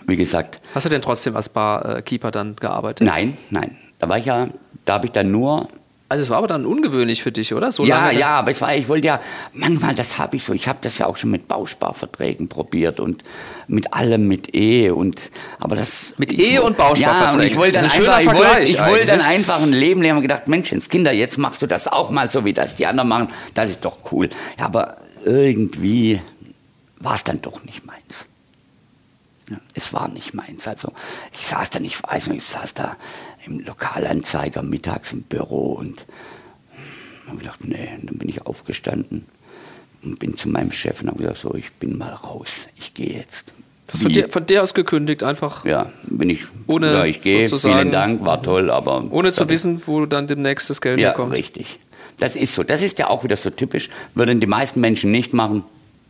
[0.06, 0.60] wie gesagt.
[0.74, 3.06] Hast du denn trotzdem als Barkeeper dann gearbeitet?
[3.06, 3.76] Nein, nein.
[3.98, 4.48] Da war ich ja,
[4.84, 5.68] da habe ich dann nur
[6.08, 7.72] also es war aber dann ungewöhnlich für dich, oder?
[7.72, 9.20] So ja, ja, aber es war, ich wollte ja,
[9.52, 13.24] manchmal, das habe ich so, ich habe das ja auch schon mit Bausparverträgen probiert und
[13.68, 16.14] mit allem, mit Ehe und, aber das...
[16.18, 17.40] Mit Ehe und Bausparverträgen?
[17.40, 20.22] Ja, ich wollte dann, einfach, ich wollte, ich wollte dann einfach ein Leben leben und
[20.22, 23.28] gedacht, Menschens Kinder, jetzt machst du das auch mal so, wie das die anderen machen,
[23.54, 24.28] das ist doch cool.
[24.58, 26.20] Ja, aber irgendwie
[26.98, 28.26] war es dann doch nicht meins.
[29.50, 30.66] Ja, es war nicht meins.
[30.66, 30.92] Also
[31.32, 32.96] ich saß da, ich weiß nicht, ich saß da
[33.46, 36.04] im Lokalanzeiger mittags im Büro und
[37.26, 39.26] habe gedacht, nee, und dann bin ich aufgestanden
[40.02, 43.18] und bin zu meinem Chef und habe gesagt, so, ich bin mal raus, ich gehe
[43.18, 43.52] jetzt.
[43.86, 45.64] Du von der, von der aus gekündigt einfach?
[45.64, 46.44] Ja, bin ich.
[46.66, 47.46] Ohne ja, ich gehe.
[47.48, 49.04] Vielen Dank, war toll, aber.
[49.10, 51.32] Ohne zu wissen, wo dann demnächst das Geld ja, herkommt.
[51.32, 51.78] Ja, richtig.
[52.18, 52.62] Das ist so.
[52.62, 53.90] Das ist ja auch wieder so typisch.
[54.14, 55.64] Würden die meisten Menschen nicht machen.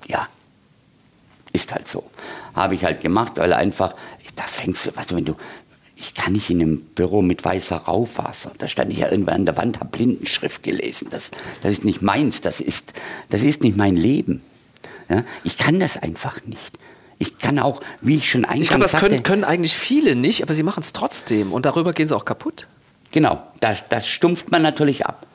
[0.07, 0.29] Ja,
[1.53, 2.05] ist halt so.
[2.55, 3.95] Habe ich halt gemacht, weil einfach,
[4.37, 5.37] da fängst du, weißt du, wenn du,
[5.97, 8.53] ich kann nicht in einem Büro mit weißer Raufaser.
[8.59, 11.09] Da stand ich ja irgendwann an der Wand, habe Blindenschrift gelesen.
[11.11, 11.31] Das,
[11.63, 12.95] das ist nicht meins, das ist,
[13.31, 14.43] das ist nicht mein Leben.
[15.09, 15.25] Ja?
[15.45, 16.79] Ich kann das einfach nicht.
[17.19, 20.43] Ich kann auch, wie ich schon eingangs Ich glaube, das können, können, eigentlich viele nicht,
[20.43, 22.67] aber sie machen es trotzdem und darüber gehen sie auch kaputt.
[23.13, 25.27] Genau, das, das stumpft man natürlich ab.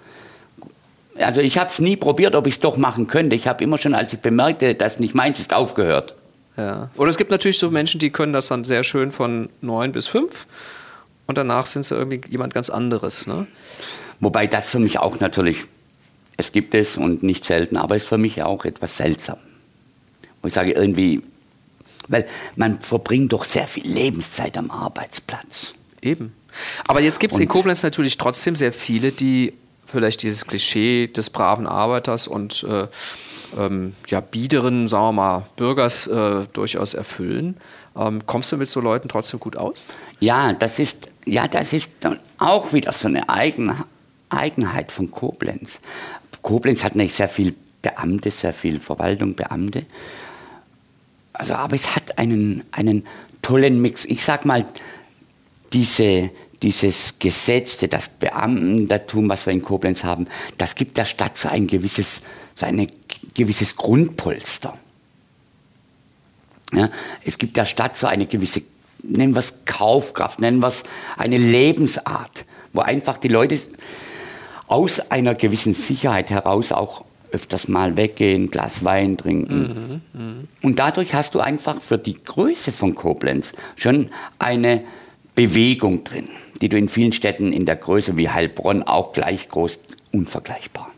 [1.15, 3.35] Also ich habe es nie probiert, ob ich es doch machen könnte.
[3.35, 6.15] Ich habe immer schon, als ich bemerkte, dass nicht meins ist, aufgehört.
[6.59, 6.89] Ja.
[6.97, 10.07] Oder es gibt natürlich so Menschen, die können das dann sehr schön von neun bis
[10.07, 10.45] fünf
[11.25, 13.27] und danach sind sie irgendwie jemand ganz anderes.
[13.27, 13.47] Ne?
[14.19, 15.63] Wobei das für mich auch natürlich,
[16.35, 19.37] es gibt es und nicht selten, aber es ist für mich auch etwas seltsam.
[20.41, 21.21] Wo ich sage irgendwie,
[22.09, 25.75] weil man verbringt doch sehr viel Lebenszeit am Arbeitsplatz.
[26.01, 26.33] Eben.
[26.87, 29.53] Aber jetzt gibt es in Koblenz natürlich trotzdem sehr viele, die
[29.85, 32.87] vielleicht dieses Klischee des braven Arbeiters und äh,
[33.57, 37.57] ähm, ja, biederen, sagen wir mal, Bürgers äh, durchaus erfüllen.
[37.95, 39.87] Ähm, kommst du mit so Leuten trotzdem gut aus?
[40.19, 41.89] Ja, das ist, ja, das ist
[42.37, 43.75] auch wieder so eine Eigen,
[44.29, 45.81] Eigenheit von Koblenz.
[46.41, 49.85] Koblenz hat nicht sehr viel Beamte, sehr viel Verwaltung, Beamte.
[51.33, 53.05] Also, aber es hat einen, einen
[53.41, 54.05] tollen Mix.
[54.05, 54.65] Ich sag mal,
[55.73, 56.29] diese,
[56.61, 60.27] dieses Gesetzte, das Beamtentum, was wir in Koblenz haben,
[60.57, 62.21] das gibt der Stadt so ein gewisses,
[62.55, 62.87] so eine
[63.33, 64.77] gewisses Grundpolster.
[66.73, 66.89] Ja,
[67.25, 68.61] es gibt der Stadt so eine gewisse,
[69.03, 70.83] nennen wir es Kaufkraft, nennen wir es
[71.17, 73.59] eine Lebensart, wo einfach die Leute
[74.67, 80.01] aus einer gewissen Sicherheit heraus auch öfters mal weggehen, Glas Wein trinken.
[80.13, 80.33] Mhm, mh.
[80.61, 84.09] Und dadurch hast du einfach für die Größe von Koblenz schon
[84.39, 84.83] eine
[85.35, 86.27] Bewegung drin.
[86.61, 89.79] die du in vielen Städten in der Größe wie Heilbronn auch gleich groß,
[90.11, 90.88] unvergleichbar.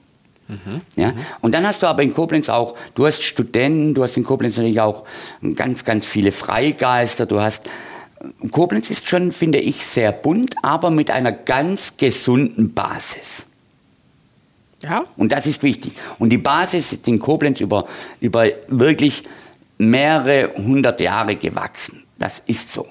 [0.52, 0.82] Mhm.
[0.96, 1.14] Ja?
[1.40, 4.58] Und dann hast du aber in Koblenz auch, du hast Studenten, du hast in Koblenz
[4.58, 5.06] natürlich auch
[5.56, 7.70] ganz, ganz viele Freigeister, du hast
[8.52, 13.48] Koblenz ist schon, finde ich, sehr bunt, aber mit einer ganz gesunden Basis.
[14.84, 15.06] Ja.
[15.18, 15.94] Und das ist wichtig.
[16.20, 17.88] Und die Basis ist in Koblenz über,
[18.20, 19.24] über wirklich
[19.78, 22.04] mehrere hundert Jahre gewachsen.
[22.18, 22.88] Das ist so.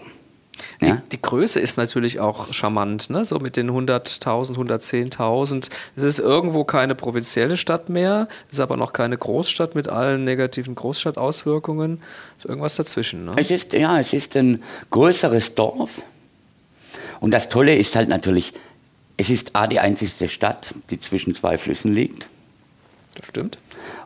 [0.81, 0.97] Ja?
[0.97, 3.24] Die, die, Größe ist natürlich auch charmant, ne?
[3.24, 5.70] so mit den 100.000, 110.000.
[5.97, 10.24] Es ist irgendwo keine provinzielle Stadt mehr, es ist aber noch keine Großstadt mit allen
[10.24, 12.01] negativen Großstadtauswirkungen.
[12.39, 13.26] Es ist irgendwas dazwischen.
[13.26, 13.33] Ne?
[13.37, 16.03] Es ist, ja, es ist ein größeres Dorf.
[17.20, 18.55] Und das Tolle ist halt natürlich,
[19.18, 22.26] es ist A, die einzigste Stadt, die zwischen zwei Flüssen liegt.
[23.16, 23.59] Das stimmt.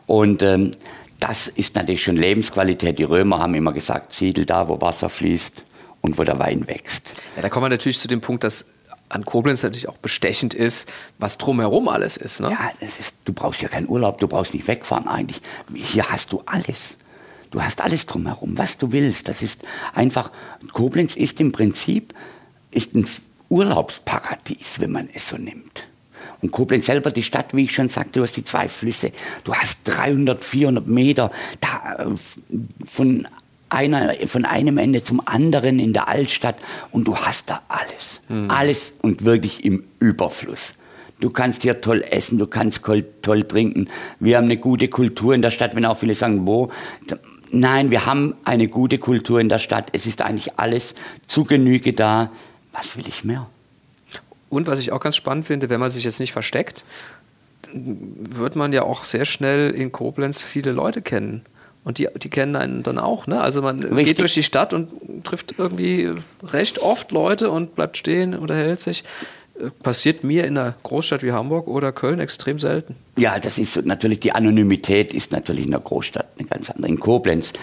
[0.07, 0.73] Und ähm,
[1.21, 2.99] das ist natürlich schon Lebensqualität.
[2.99, 5.64] Die Römer haben immer gesagt, siedel da, wo Wasser fließt
[6.05, 7.13] und wo der Wein wächst.
[7.35, 8.69] Ja, da kommen wir natürlich zu dem Punkt, dass
[9.09, 12.41] an Koblenz natürlich auch bestechend ist, was drumherum alles ist.
[12.41, 12.49] Ne?
[12.51, 15.41] Ja, ist, du brauchst ja keinen Urlaub, du brauchst nicht wegfahren eigentlich.
[15.73, 16.97] Hier hast du alles.
[17.51, 19.27] Du hast alles drumherum, was du willst.
[19.27, 19.61] Das ist
[19.93, 20.31] einfach,
[20.73, 22.13] Koblenz ist im Prinzip
[22.71, 23.07] ist ein
[23.49, 25.87] Urlaubsparadies, wenn man es so nimmt.
[26.41, 29.11] Und Koblenz selber, die Stadt, wie ich schon sagte, du hast die zwei Flüsse.
[29.43, 31.31] Du hast 300, 400 Meter
[31.61, 32.05] da, äh,
[32.85, 33.25] von
[33.75, 36.55] einer, von einem Ende zum anderen in der Altstadt
[36.91, 38.21] und du hast da alles.
[38.29, 38.49] Mhm.
[38.49, 40.75] Alles und wirklich im Überfluss.
[41.19, 43.87] Du kannst hier toll essen, du kannst toll trinken.
[44.19, 46.71] Wir haben eine gute Kultur in der Stadt, wenn auch viele sagen, wo.
[47.51, 49.89] Nein, wir haben eine gute Kultur in der Stadt.
[49.93, 50.95] Es ist eigentlich alles
[51.27, 52.31] zu Genüge da.
[52.73, 53.47] Was will ich mehr?
[54.49, 56.83] Und was ich auch ganz spannend finde, wenn man sich jetzt nicht versteckt,
[57.71, 61.43] wird man ja auch sehr schnell in Koblenz viele Leute kennen.
[61.85, 63.27] Und die, die kennen einen dann auch.
[63.27, 63.39] Ne?
[63.39, 64.05] Also man Richtig.
[64.05, 64.89] geht durch die Stadt und
[65.23, 66.09] trifft irgendwie
[66.43, 69.03] recht oft Leute und bleibt stehen, unterhält sich.
[69.59, 72.95] Äh, passiert mir in einer Großstadt wie Hamburg oder Köln extrem selten.
[73.17, 76.89] Ja, das ist natürlich, die Anonymität ist natürlich in der Großstadt eine ganz andere.
[76.89, 77.53] In Koblenz,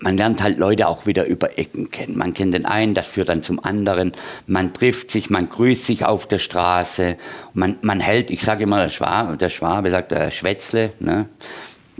[0.00, 2.18] man lernt halt Leute auch wieder über Ecken kennen.
[2.18, 4.10] Man kennt den einen, das führt dann zum anderen.
[4.48, 7.16] Man trifft sich, man grüßt sich auf der Straße.
[7.52, 10.92] Man, man hält, ich sage immer, der Schwabe, der Schwabe sagt, der Schwätzle.
[10.98, 11.26] Ne?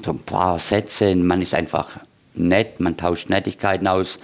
[0.02, 1.88] So ein paar Sätze, man ist einfach
[2.34, 4.18] nett, man tauscht Nettigkeiten aus.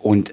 [0.00, 0.32] Und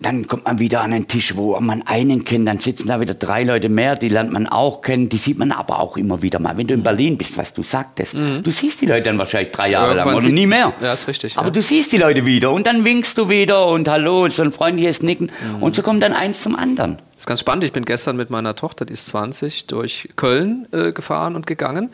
[0.00, 3.12] dann kommt man wieder an einen Tisch, wo man einen kennt, dann sitzen da wieder
[3.12, 6.38] drei Leute mehr, die lernt man auch kennen, die sieht man aber auch immer wieder
[6.38, 6.56] mal.
[6.56, 8.42] Wenn du in Berlin bist, was du sagtest, mhm.
[8.42, 10.72] du siehst die Leute dann wahrscheinlich drei Jahre ja, lang oder nie mehr.
[10.80, 11.36] Ja, ist richtig.
[11.36, 11.52] Aber ja.
[11.52, 14.52] du siehst die Leute wieder und dann winkst du wieder und hallo und so ein
[14.52, 15.62] freundliches Nicken mhm.
[15.62, 16.96] und so kommt dann eins zum anderen.
[17.12, 17.64] Das ist ganz spannend.
[17.64, 21.90] Ich bin gestern mit meiner Tochter, die ist 20, durch Köln äh, gefahren und gegangen.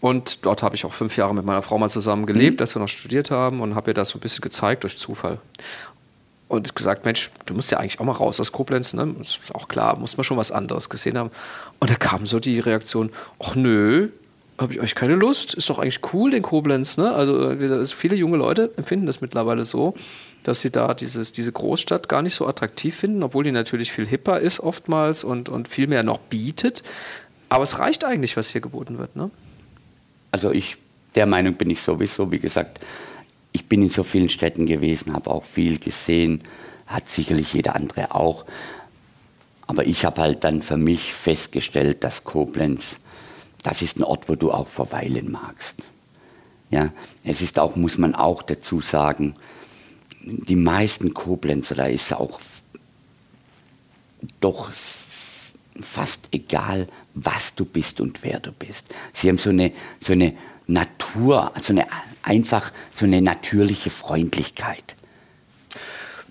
[0.00, 2.58] Und dort habe ich auch fünf Jahre mit meiner Frau mal zusammen gelebt, mhm.
[2.58, 5.38] dass wir noch studiert haben und habe ihr das so ein bisschen gezeigt durch Zufall.
[6.48, 9.14] Und gesagt, Mensch, du musst ja eigentlich auch mal raus aus Koblenz, ne?
[9.20, 11.30] Ist auch klar, muss man schon was anderes gesehen haben.
[11.78, 14.08] Und da kam so die Reaktion, ach nö,
[14.58, 17.12] habe ich euch keine Lust, ist doch eigentlich cool in Koblenz, ne?
[17.12, 19.94] Also, also viele junge Leute empfinden das mittlerweile so,
[20.42, 24.06] dass sie da dieses, diese Großstadt gar nicht so attraktiv finden, obwohl die natürlich viel
[24.06, 26.82] hipper ist oftmals und, und viel mehr noch bietet.
[27.48, 29.30] Aber es reicht eigentlich, was hier geboten wird, ne?
[30.30, 30.76] Also ich,
[31.14, 32.80] der Meinung bin ich sowieso, wie gesagt,
[33.52, 36.42] ich bin in so vielen Städten gewesen, habe auch viel gesehen,
[36.86, 38.44] hat sicherlich jeder andere auch.
[39.66, 42.98] Aber ich habe halt dann für mich festgestellt, dass Koblenz,
[43.62, 45.76] das ist ein Ort, wo du auch verweilen magst.
[46.70, 46.92] Ja,
[47.24, 49.34] es ist auch, muss man auch dazu sagen,
[50.22, 52.40] die meisten Koblenzer, da ist auch
[54.40, 54.70] doch
[55.82, 58.84] fast egal, was du bist und wer du bist.
[59.12, 60.34] Sie haben so eine, so eine
[60.66, 61.86] Natur, so eine,
[62.22, 64.96] einfach so eine natürliche Freundlichkeit.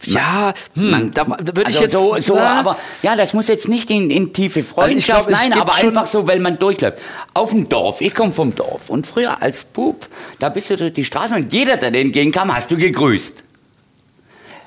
[0.05, 3.47] Ja, hm, man, da, da würde also ich jetzt so, so aber ja, das muss
[3.47, 6.99] jetzt nicht in, in tiefe Freundschaft, also glaub, nein, aber einfach so, weil man durchläuft.
[7.33, 10.07] Auf dem Dorf, ich komme vom Dorf und früher als Bub,
[10.39, 13.43] da bist du durch die Straße und jeder, der den gehen kam, hast du gegrüßt.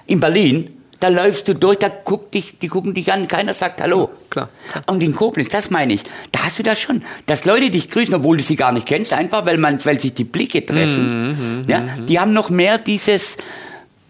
[0.07, 3.81] In Berlin da läufst du durch, da guckt dich, die gucken dich an, keiner sagt
[3.81, 4.11] Hallo.
[4.31, 4.85] Klar, klar.
[4.87, 8.15] Und in Koblenz, das meine ich, da hast du das schon, dass Leute dich grüßen,
[8.15, 11.63] obwohl du sie gar nicht kennst, einfach weil, man, weil sich die Blicke treffen.
[11.63, 12.07] Mhm, ja, mhm.
[12.07, 13.37] die haben noch mehr dieses,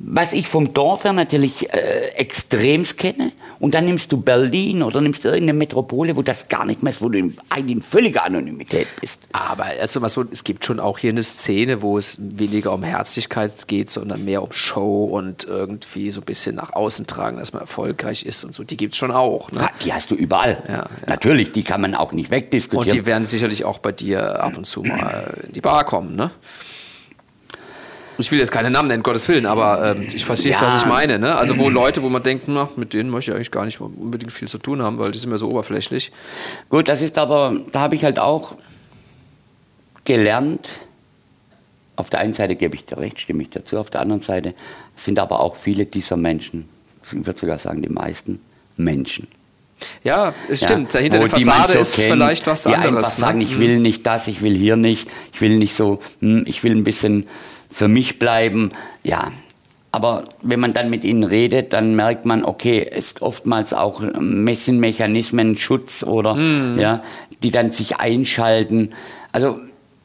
[0.05, 3.33] was ich vom Dorf her natürlich äh, extremst kenne.
[3.61, 6.93] Und dann nimmst du Berlin oder nimmst du irgendeine Metropole, wo das gar nicht mehr
[6.93, 9.21] ist, wo du in, in völliger Anonymität bist.
[9.33, 13.69] Aber also, so, es gibt schon auch hier eine Szene, wo es weniger um Herzlichkeit
[13.69, 17.63] geht, sondern mehr um Show und irgendwie so ein bisschen nach außen tragen, dass man
[17.63, 18.65] erfolgreich ist und so.
[18.65, 19.53] Die gibt es schon auch.
[19.53, 19.61] Ne?
[19.61, 20.61] Ja, die hast du überall.
[20.67, 20.89] Ja, ja.
[21.07, 22.89] Natürlich, die kann man auch nicht wegdiskutieren.
[22.89, 26.17] Und die werden sicherlich auch bei dir ab und zu mal in die Bar kommen,
[26.17, 26.33] ne?
[28.19, 30.61] Ich will jetzt keine Namen nennen, Gottes Willen, aber ähm, ich verstehe, ja.
[30.61, 31.19] was ich meine.
[31.19, 31.35] Ne?
[31.35, 34.33] Also wo Leute, wo man denkt, na, mit denen möchte ich eigentlich gar nicht unbedingt
[34.33, 36.13] viel zu tun haben, weil die sind mir so oberflächlich.
[36.69, 38.55] Gut, das ist aber, da habe ich halt auch
[40.05, 40.69] gelernt,
[41.97, 44.55] auf der einen Seite gebe ich dir recht, stimme ich dazu, auf der anderen Seite
[44.97, 46.69] sind aber auch viele dieser Menschen,
[47.05, 48.41] ich würde sogar sagen die meisten,
[48.77, 49.29] Menschen.
[50.05, 50.95] Ja, es stimmt.
[50.95, 52.97] Ja, Dahinter der Fassade so ist kennt, vielleicht was die anderes.
[52.97, 53.21] Einfach ne?
[53.21, 56.63] sagen, ich will nicht das, ich will hier nicht, ich will nicht so, hm, ich
[56.63, 57.29] will ein bisschen
[57.73, 58.71] für mich bleiben.
[59.03, 59.33] Ja,
[59.91, 64.01] aber wenn man dann mit ihnen redet, dann merkt man, okay, es ist oftmals auch
[64.01, 66.79] Messenmechanismen, Schutz oder mhm.
[66.79, 67.03] ja,
[67.43, 68.95] die dann sich einschalten.
[69.33, 69.61] Also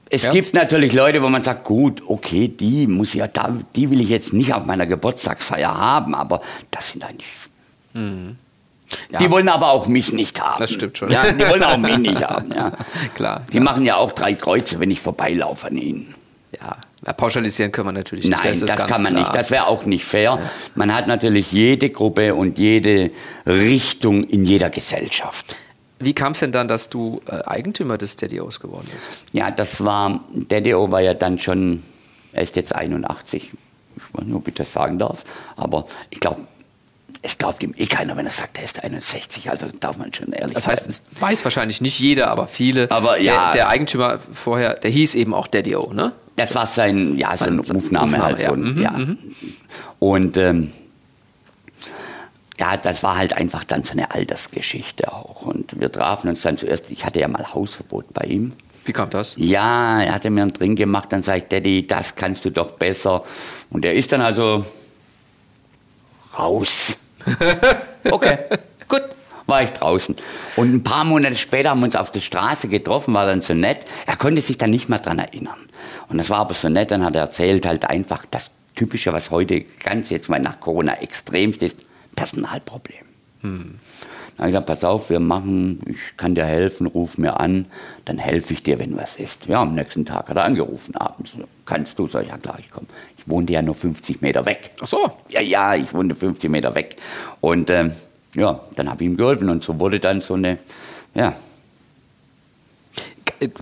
[0.09, 0.31] es ja.
[0.31, 4.09] gibt natürlich Leute, wo man sagt, gut, okay, die muss ja da, die will ich
[4.09, 6.41] jetzt nicht auf meiner Geburtstagsfeier haben, aber
[6.71, 7.31] das sind eigentlich.
[7.93, 8.37] Mhm.
[9.09, 9.19] Ja.
[9.19, 10.59] Die wollen aber auch mich nicht haben.
[10.59, 11.11] Das stimmt schon.
[11.11, 12.53] Ja, die wollen auch mich nicht haben.
[12.53, 12.71] Ja.
[13.15, 13.41] Klar.
[13.51, 16.15] Die machen ja auch drei Kreuze, wenn ich vorbeilaufe an ihnen.
[16.57, 16.77] Ja,
[17.13, 18.43] pauschalisieren können wir natürlich nicht.
[18.43, 19.23] Nein, das, das kann man klar.
[19.23, 19.35] nicht.
[19.35, 20.39] Das wäre auch nicht fair.
[20.41, 20.51] Ja.
[20.75, 23.11] Man hat natürlich jede Gruppe und jede
[23.45, 25.55] Richtung in jeder Gesellschaft.
[25.99, 29.17] Wie kam es denn dann, dass du äh, Eigentümer des Daddy-O's geworden bist?
[29.31, 31.83] Ja, das war, Daddy-O war ja dann schon,
[32.33, 33.51] er ist jetzt 81,
[33.95, 35.23] ich weiß nicht, ob ich das sagen darf,
[35.55, 36.41] aber ich glaube,
[37.23, 40.31] es glaubt ihm eh keiner, wenn er sagt, er ist 61, also darf man schon
[40.33, 41.01] ehrlich Das heißt, sein.
[41.15, 42.91] es weiß wahrscheinlich nicht jeder, aber viele.
[42.91, 43.45] Aber ja.
[43.45, 46.13] Der, der Eigentümer vorher, der hieß eben auch Daddy-O, ne?
[46.37, 48.55] Das war sein, ja, sein Rufname, Rufname halt ja.
[48.55, 48.91] Mhm, ja.
[48.91, 49.17] Mhm.
[49.99, 50.71] Und ähm,
[52.59, 55.41] ja, das war halt einfach dann so eine Altersgeschichte auch.
[55.41, 58.53] Und wir trafen uns dann zuerst, ich hatte ja mal Hausverbot bei ihm.
[58.85, 59.35] Wie kam das?
[59.37, 62.71] Ja, er hatte mir einen Drink gemacht, dann sage ich, Daddy, das kannst du doch
[62.71, 63.23] besser.
[63.69, 64.65] Und er ist dann also
[66.37, 66.97] raus.
[68.11, 68.37] okay,
[68.87, 69.01] gut,
[69.47, 70.15] war ich draußen.
[70.55, 73.53] Und ein paar Monate später haben wir uns auf der Straße getroffen, war dann so
[73.53, 73.85] nett.
[74.05, 75.57] Er konnte sich dann nicht mehr daran erinnern.
[76.09, 79.31] Und das war aber so nett, dann hat er erzählt halt einfach das Typische, was
[79.31, 81.77] heute ganz jetzt mal nach Corona extremst ist,
[82.15, 83.05] Personalproblem.
[83.41, 83.79] Hm.
[84.37, 87.65] Dann habe ich gesagt, pass auf, wir machen, ich kann dir helfen, ruf mir an,
[88.05, 89.47] dann helfe ich dir, wenn was ist.
[89.47, 91.35] Ja, am nächsten Tag hat er angerufen, abends.
[91.65, 92.07] Kannst du?
[92.07, 92.85] Sag ich, ja klar, ich komme.
[93.17, 94.69] Ich wohnte ja nur 50 Meter weg.
[94.79, 95.11] Ach so?
[95.29, 96.97] Ja, ja, ich wohnte 50 Meter weg.
[97.41, 97.93] Und ähm,
[98.37, 100.59] ja, dann habe ich ihm geholfen und so wurde dann so eine,
[101.15, 101.35] ja.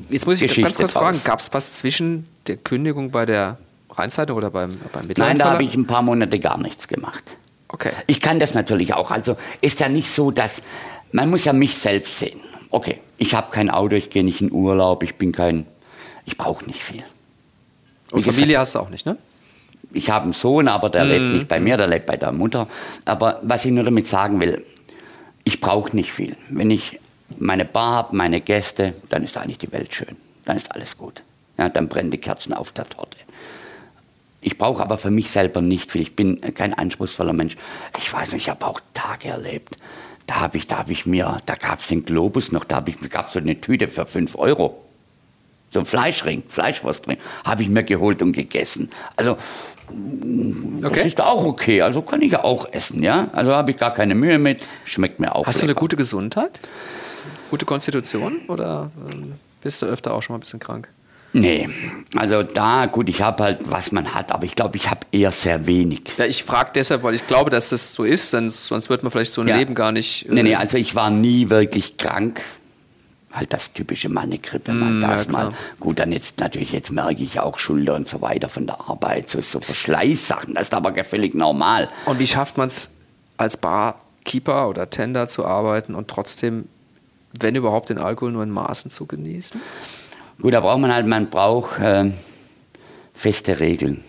[0.10, 1.04] Jetzt muss ich Geschichte ganz kurz drauf.
[1.04, 3.58] fragen, gab es was zwischen der Kündigung bei der
[3.90, 7.38] Rheinzeitung oder beim, beim Nein, da habe ich ein paar Monate gar nichts gemacht.
[7.70, 7.92] Okay.
[8.08, 9.12] Ich kann das natürlich auch.
[9.12, 10.62] Also ist ja nicht so, dass
[11.12, 12.40] man muss ja mich selbst sehen.
[12.70, 15.66] Okay, ich habe kein Auto, ich gehe nicht in Urlaub, ich bin kein,
[16.26, 17.04] ich brauche nicht viel.
[18.12, 19.18] Und Familie hast du auch nicht, ne?
[19.96, 21.10] Ich habe einen Sohn, aber der mm.
[21.10, 22.68] lebt nicht bei mir, der lebt bei der Mutter.
[23.06, 24.66] Aber was ich nur damit sagen will,
[25.46, 26.36] ich brauche nicht viel.
[26.50, 27.00] Wenn ich
[27.38, 30.18] meine Bar habe, meine Gäste, dann ist eigentlich die Welt schön.
[30.44, 31.24] Dann ist alles gut.
[31.58, 33.18] Ja, dann brennen die Kerzen auf der Torte.
[34.42, 36.02] Ich brauche aber für mich selber nicht viel.
[36.02, 37.56] Ich bin kein anspruchsvoller Mensch.
[37.98, 39.78] Ich weiß nicht, ich habe auch Tage erlebt.
[40.28, 43.28] Da habe ich, da habe ich mir, da gab es den Globus noch, da gab
[43.28, 44.84] es so eine Tüte für 5 Euro.
[45.72, 48.92] So ein Fleischring, Fleischwurstring, habe ich mir geholt und gegessen.
[49.16, 49.38] Also,
[49.90, 51.08] das okay.
[51.08, 51.82] ist auch okay.
[51.82, 53.30] Also kann ich ja auch essen, ja.
[53.34, 55.46] Also habe ich gar keine Mühe mit, schmeckt mir auch.
[55.46, 55.68] Hast lecker.
[55.68, 56.62] du eine gute Gesundheit?
[57.50, 58.42] Gute Konstitution?
[58.48, 60.90] Oder ähm, bist du öfter auch schon mal ein bisschen krank?
[61.38, 61.68] Nee,
[62.16, 65.34] also da, gut, ich habe halt, was man hat, aber ich glaube, ich habe eher
[65.34, 66.04] sehr wenig.
[66.18, 69.12] Ja, ich frage deshalb, weil ich glaube, dass das so ist, sonst, sonst wird man
[69.12, 69.58] vielleicht so ein ja.
[69.58, 70.30] Leben gar nicht.
[70.30, 72.42] Äh nee, nee, also ich war nie wirklich krank.
[73.36, 75.54] Halt das typische Mannegrippe, man mm, das ja, mal.
[75.80, 79.30] Gut, dann jetzt natürlich, jetzt merke ich auch Schulter und so weiter von der Arbeit,
[79.30, 81.90] so, so Verschleißsachen, das ist aber völlig normal.
[82.06, 82.92] Und wie schafft man es
[83.36, 86.70] als Barkeeper oder Tender zu arbeiten und trotzdem,
[87.38, 89.62] wenn überhaupt, den Alkohol nur in Maßen zu genießen?
[90.42, 92.12] Gut, da braucht man halt, man braucht äh,
[93.14, 94.04] feste Regeln.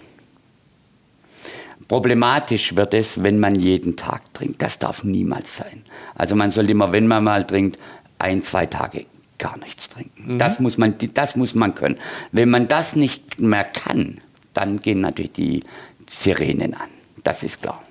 [1.89, 4.61] Problematisch wird es, wenn man jeden Tag trinkt.
[4.61, 5.85] Das darf niemals sein.
[6.16, 7.79] Also man soll immer, wenn man mal trinkt,
[8.18, 9.07] ein, zwei Tage
[9.39, 10.34] gar nichts trinken.
[10.34, 10.39] Mhm.
[10.39, 11.99] Das, muss man, das muss man können.
[12.32, 14.20] Wenn man das nicht mehr kann,
[14.55, 15.62] dann gehen natürlich die
[16.09, 16.89] Sirenen an.
[17.24, 17.82] Das ist klar.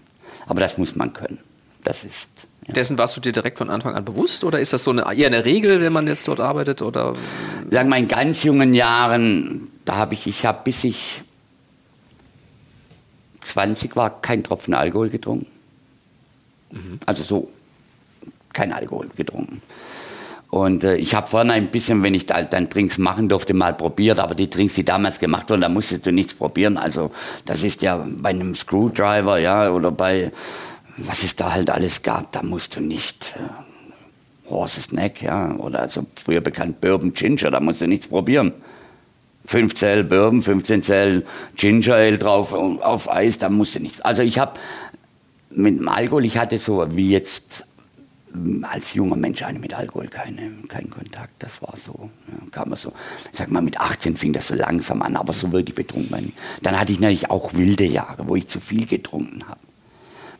[0.48, 1.40] Aber das muss man können.
[1.84, 2.30] Das ist
[2.68, 2.74] ja.
[2.74, 5.28] Dessen warst du dir direkt von Anfang an bewusst oder ist das so eine, eher
[5.28, 6.82] eine Regel, wenn man jetzt dort arbeitet?
[6.82, 7.14] Oder?
[7.70, 11.22] Sagen in ganz jungen Jahren, da habe ich, ich habe bis ich
[13.44, 15.46] 20 war, kein Tropfen Alkohol getrunken.
[16.72, 17.00] Mhm.
[17.06, 17.52] Also so
[18.52, 19.62] kein Alkohol getrunken.
[20.56, 23.74] Und äh, ich habe vorne ein bisschen, wenn ich da, dann Drinks machen durfte, mal
[23.74, 26.78] probiert, aber die Drinks, die damals gemacht wurden, da musstest du nichts probieren.
[26.78, 27.12] Also
[27.44, 30.32] das ist ja bei einem Screwdriver, ja, oder bei
[30.96, 35.82] was es da halt alles gab, da musst du nicht äh, Horse's Neck, ja, oder
[35.82, 38.54] also früher bekannt Bourbon Ginger, da musst du nichts probieren.
[39.48, 41.26] 5 Zell Bourbon, 15 Zell
[41.58, 44.06] Ginger Ale drauf auf Eis, da musste nicht.
[44.06, 44.54] Also ich habe
[45.50, 47.66] mit dem Alkohol, ich hatte so wie jetzt
[48.64, 51.34] als junger Mensch eigentlich mit Alkohol keine, keinen Kontakt.
[51.40, 52.94] Das war so, ja, kam so.
[53.32, 56.34] Ich sag mal, mit 18 fing das so langsam an, aber so wirklich betrunken.
[56.62, 59.60] Dann hatte ich natürlich auch wilde Jahre, wo ich zu viel getrunken habe.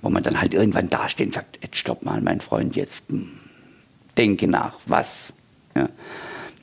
[0.02, 3.30] Wo man dann halt irgendwann dasteht und sagt, jetzt stopp mal, mein Freund, jetzt hm,
[4.18, 5.34] denke nach, was.
[5.76, 5.90] Ja.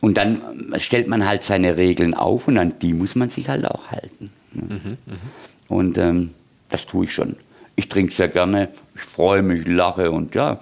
[0.00, 0.42] Und dann
[0.78, 4.30] stellt man halt seine Regeln auf und an die muss man sich halt auch halten.
[4.54, 4.62] Ja.
[4.62, 5.14] Mhm, mh.
[5.68, 6.30] Und ähm,
[6.68, 7.36] das tue ich schon.
[7.76, 10.58] Ich trinke sehr gerne, ich freue mich, lache und ja,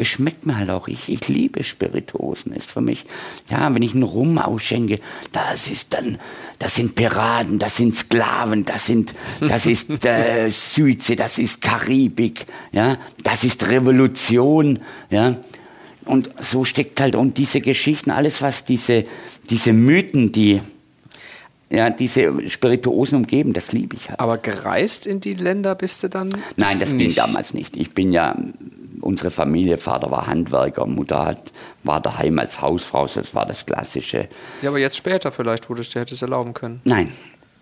[0.00, 0.88] es schmeckt mir halt auch.
[0.88, 2.52] Ich, ich liebe Spirituosen.
[2.52, 3.04] Ist für mich,
[3.50, 5.00] ja, wenn ich einen Rum ausschenke,
[5.32, 6.18] das ist dann,
[6.58, 12.46] das sind Piraten, das sind Sklaven, das sind, das ist äh, Südsee, das ist Karibik,
[12.72, 14.80] ja, das ist Revolution,
[15.10, 15.36] ja.
[16.06, 19.04] Und so steckt halt, und diese Geschichten, alles was diese,
[19.50, 20.60] diese Mythen, die,
[21.68, 24.18] ja, diese Spirituosen umgeben, das liebe ich halt.
[24.18, 26.36] Aber gereist in die Länder bist du dann?
[26.56, 27.14] Nein, das nicht.
[27.14, 27.76] ging damals nicht.
[27.76, 28.34] Ich bin ja
[29.00, 31.52] unsere Familie, Vater war Handwerker, Mutter hat,
[31.84, 34.28] war daheim als Hausfrau, das war das Klassische.
[34.62, 36.80] Ja, aber jetzt später vielleicht, wo du es dir hättest erlauben können.
[36.84, 37.12] Nein,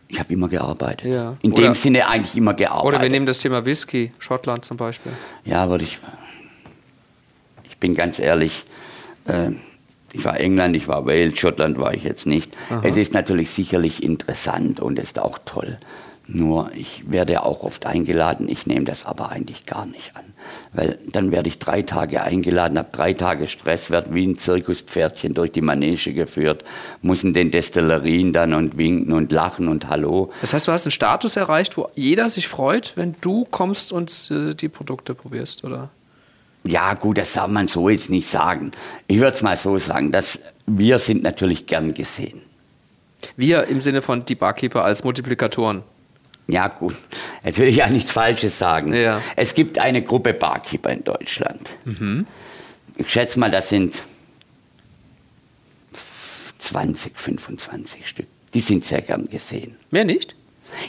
[0.09, 1.07] ich habe immer gearbeitet.
[1.07, 1.37] Ja.
[1.43, 2.89] In oder, dem Sinne eigentlich immer gearbeitet.
[2.89, 5.13] Oder wir nehmen das Thema Whisky, Schottland zum Beispiel.
[5.45, 5.99] Ja, würde ich.
[7.65, 8.65] Ich bin ganz ehrlich,
[9.27, 9.51] äh,
[10.13, 12.53] ich war England, ich war Wales, Schottland war ich jetzt nicht.
[12.71, 12.83] Aha.
[12.85, 15.79] Es ist natürlich sicherlich interessant und ist auch toll.
[16.31, 20.25] Nur ich werde auch oft eingeladen, ich nehme das aber eigentlich gar nicht an.
[20.75, 25.33] Weil dann werde ich drei Tage eingeladen, habe drei Tage Stress, werde wie ein Zirkuspferdchen
[25.33, 26.65] durch die Manege geführt,
[27.01, 30.31] muss in den Destillerien dann und winken und lachen und Hallo.
[30.43, 34.31] Das heißt, du hast einen Status erreicht, wo jeder sich freut, wenn du kommst und
[34.31, 35.89] äh, die Produkte probierst, oder?
[36.65, 38.73] Ja, gut, das soll man so jetzt nicht sagen.
[39.07, 42.43] Ich würde es mal so sagen, dass wir sind natürlich gern gesehen.
[43.37, 45.83] Wir im Sinne von die Barkeeper als Multiplikatoren.
[46.49, 46.97] Ja, gut.
[47.45, 48.95] Jetzt will ich ja nichts Falsches sagen.
[48.95, 49.21] Ja.
[49.37, 51.69] Es gibt eine Gruppe Barkeeper in Deutschland.
[51.85, 52.27] Mhm.
[52.97, 53.95] Ich schätze mal, das sind
[56.59, 58.27] 20, 25 Stück.
[58.55, 59.77] Die sind sehr gern gesehen.
[59.91, 60.35] Mehr nicht?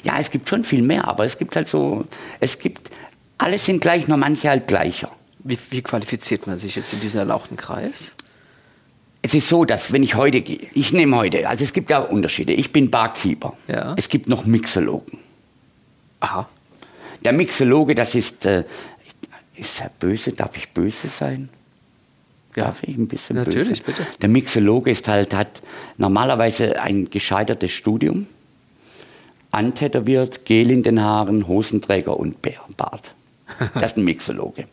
[0.03, 2.05] Ja, es gibt schon viel mehr, aber es gibt halt so,
[2.39, 2.89] es gibt,
[3.37, 5.11] alle sind gleich, nur manche halt gleicher.
[5.39, 8.11] Wie, wie qualifiziert man sich jetzt in diesen erlauchten Kreis?
[9.21, 11.99] Es ist so, dass wenn ich heute gehe, ich nehme heute, also es gibt ja
[11.99, 12.53] Unterschiede.
[12.53, 13.57] Ich bin Barkeeper.
[13.67, 13.93] Ja.
[13.97, 15.19] Es gibt noch Mixologen.
[16.19, 16.47] Aha.
[17.23, 18.63] Der Mixologe, das ist, äh,
[19.55, 20.31] ist er böse?
[20.31, 21.49] Darf ich böse sein?
[22.55, 22.65] Ja.
[22.65, 24.01] Darf ich ein bisschen Natürlich, böse?
[24.03, 24.17] bitte.
[24.21, 25.61] Der Mixologe ist halt, hat
[25.97, 28.27] normalerweise ein gescheitertes Studium,
[29.51, 33.13] antätowiert, Gel in den Haaren, Hosenträger und Bärenbart.
[33.73, 34.67] Das ist ein Mixologe.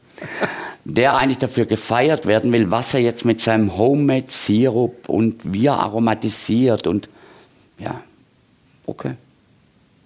[0.85, 5.67] Der eigentlich dafür gefeiert werden will, was er jetzt mit seinem Homemade Sirup und wie
[5.67, 7.09] er aromatisiert und
[7.79, 8.01] ja,
[8.87, 9.15] okay.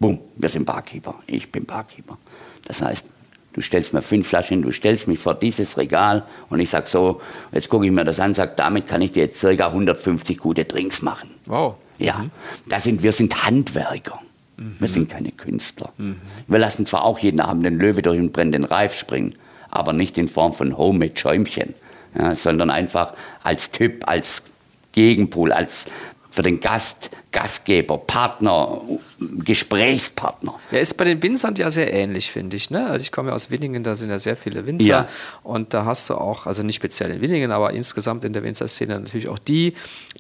[0.00, 1.14] Bumm, wir sind Barkeeper.
[1.26, 2.16] Ich bin Barkeeper.
[2.64, 3.04] Das heißt,
[3.52, 7.20] du stellst mir fünf Flaschen, du stellst mich vor dieses Regal und ich sag so,
[7.52, 10.64] jetzt gucke ich mir das an, sag, damit kann ich dir jetzt circa 150 gute
[10.64, 11.30] Drinks machen.
[11.44, 11.74] Wow.
[11.98, 12.30] Ja, mhm.
[12.66, 14.18] da sind, wir sind Handwerker.
[14.56, 14.76] Mhm.
[14.78, 15.92] Wir sind keine Künstler.
[15.98, 16.16] Mhm.
[16.46, 19.34] Wir lassen zwar auch jeden Abend den Löwe durch den brennenden Reif springen,
[19.70, 21.74] aber nicht in Form von Homemade Schäumchen,
[22.18, 24.44] ja, sondern einfach als Typ, als
[24.92, 25.84] Gegenpol, als
[26.30, 28.80] für den Gast, Gastgeber, Partner,
[29.18, 30.54] Gesprächspartner.
[30.70, 32.70] Ja, ist bei den Winzern ja sehr ähnlich, finde ich.
[32.70, 32.86] Ne?
[32.86, 34.86] Also ich komme ja aus Winningen, da sind ja sehr viele Winzer.
[34.86, 35.08] Ja.
[35.42, 39.00] Und da hast du auch, also nicht speziell in Winningen, aber insgesamt in der Winzerszene
[39.00, 39.74] natürlich auch die,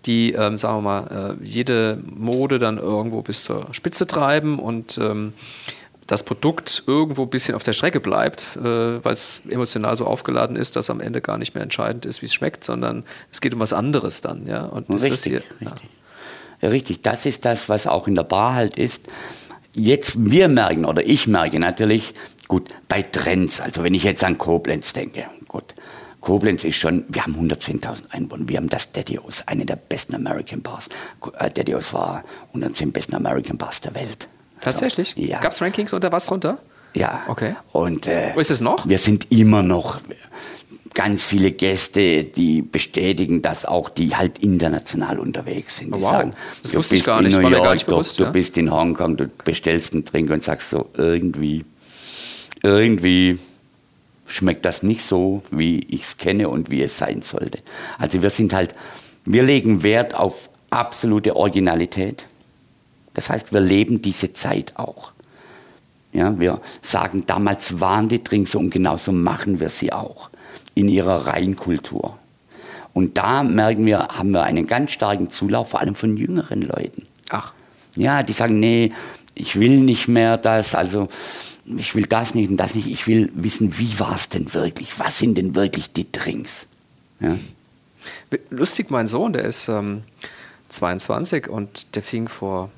[0.04, 4.98] die, ähm, sagen wir mal, äh, jede Mode dann irgendwo bis zur Spitze treiben und
[4.98, 5.32] ähm,
[6.10, 10.56] das Produkt irgendwo ein bisschen auf der Strecke bleibt, äh, weil es emotional so aufgeladen
[10.56, 13.54] ist, dass am Ende gar nicht mehr entscheidend ist, wie es schmeckt, sondern es geht
[13.54, 14.46] um was anderes dann.
[14.46, 14.64] Ja?
[14.64, 15.68] Und das richtig, ist hier, richtig.
[15.68, 15.76] Ja.
[16.62, 19.02] Richtig, das ist das, was auch in der Bar halt ist.
[19.74, 22.14] Jetzt, wir merken, oder ich merke natürlich,
[22.48, 25.74] gut, bei Trends, also wenn ich jetzt an Koblenz denke, gut,
[26.20, 30.60] Koblenz ist schon, wir haben 110.000 Einwohner, wir haben das Daddy-Os, eine der besten American
[30.60, 30.88] Bars.
[31.38, 34.28] Äh, Daddy-Os war unter den besten American Bars der Welt.
[34.60, 35.16] Tatsächlich?
[35.16, 35.40] Also, ja.
[35.40, 36.58] Gab es Rankings unter was runter?
[36.92, 37.22] Ja.
[37.28, 37.56] Okay.
[37.72, 38.86] Und, äh, Wo ist es noch?
[38.88, 39.98] Wir sind immer noch,
[40.94, 45.94] ganz viele Gäste, die bestätigen das auch, die halt international unterwegs sind.
[45.94, 48.18] Die wow, sagen, das wusste ich gar nicht, New war mir gar nicht bewusst.
[48.18, 48.28] Du, ja?
[48.28, 51.64] du bist in Hongkong, du bestellst einen Trink und sagst so, irgendwie,
[52.62, 53.38] irgendwie
[54.26, 57.58] schmeckt das nicht so, wie ich es kenne und wie es sein sollte.
[57.98, 58.74] Also wir sind halt,
[59.24, 62.26] wir legen Wert auf absolute Originalität.
[63.14, 65.12] Das heißt, wir leben diese Zeit auch.
[66.12, 70.29] Ja, wir sagen, damals waren die Drinks so und genauso machen wir sie auch
[70.80, 72.18] in ihrer Reinkultur.
[72.92, 77.06] Und da merken wir, haben wir einen ganz starken Zulauf, vor allem von jüngeren Leuten.
[77.28, 77.52] Ach.
[77.94, 78.92] Ja, die sagen, nee,
[79.34, 81.08] ich will nicht mehr das, also
[81.64, 82.88] ich will das nicht und das nicht.
[82.88, 84.98] Ich will wissen, wie war es denn wirklich?
[84.98, 86.66] Was sind denn wirklich die Drinks?
[87.20, 87.36] Ja?
[88.50, 90.02] Lustig, mein Sohn, der ist ähm,
[90.68, 92.70] 22 und der fing vor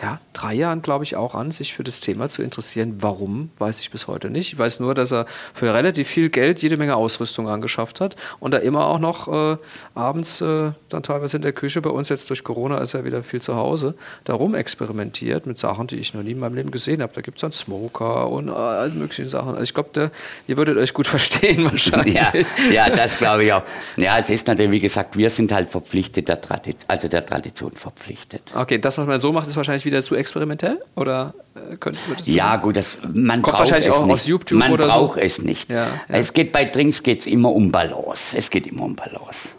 [0.00, 2.96] ja, drei Jahren, glaube ich, auch an, sich für das Thema zu interessieren.
[3.00, 4.52] Warum, weiß ich bis heute nicht.
[4.52, 8.52] Ich weiß nur, dass er für relativ viel Geld jede Menge Ausrüstung angeschafft hat und
[8.52, 9.56] da immer auch noch äh,
[9.94, 13.22] abends äh, dann teilweise in der Küche, bei uns jetzt durch Corona ist er wieder
[13.24, 13.94] viel zu Hause,
[14.24, 17.12] darum experimentiert mit Sachen, die ich noch nie in meinem Leben gesehen habe.
[17.14, 19.50] Da gibt es dann Smoker und äh, all mögliche Sachen.
[19.50, 20.12] Also ich glaube,
[20.46, 22.14] ihr würdet euch gut verstehen wahrscheinlich.
[22.14, 22.32] Ja,
[22.70, 23.62] ja das glaube ich auch.
[23.96, 27.72] Ja, es ist natürlich, wie gesagt, wir sind halt verpflichtet, der Tradition, also der Tradition
[27.72, 28.42] verpflichtet.
[28.54, 30.80] Okay, das, was man so macht, ist wahrscheinlich wieder zu experimentell?
[30.94, 34.52] Oder äh, könnte das Ja, gut, das, man Kommt braucht es auch nicht.
[34.52, 35.20] man braucht so?
[35.20, 35.70] es nicht.
[35.70, 35.88] Ja, ja.
[36.08, 38.36] Es geht bei Drinks geht's immer um Balance.
[38.36, 39.50] Es geht immer um Balance.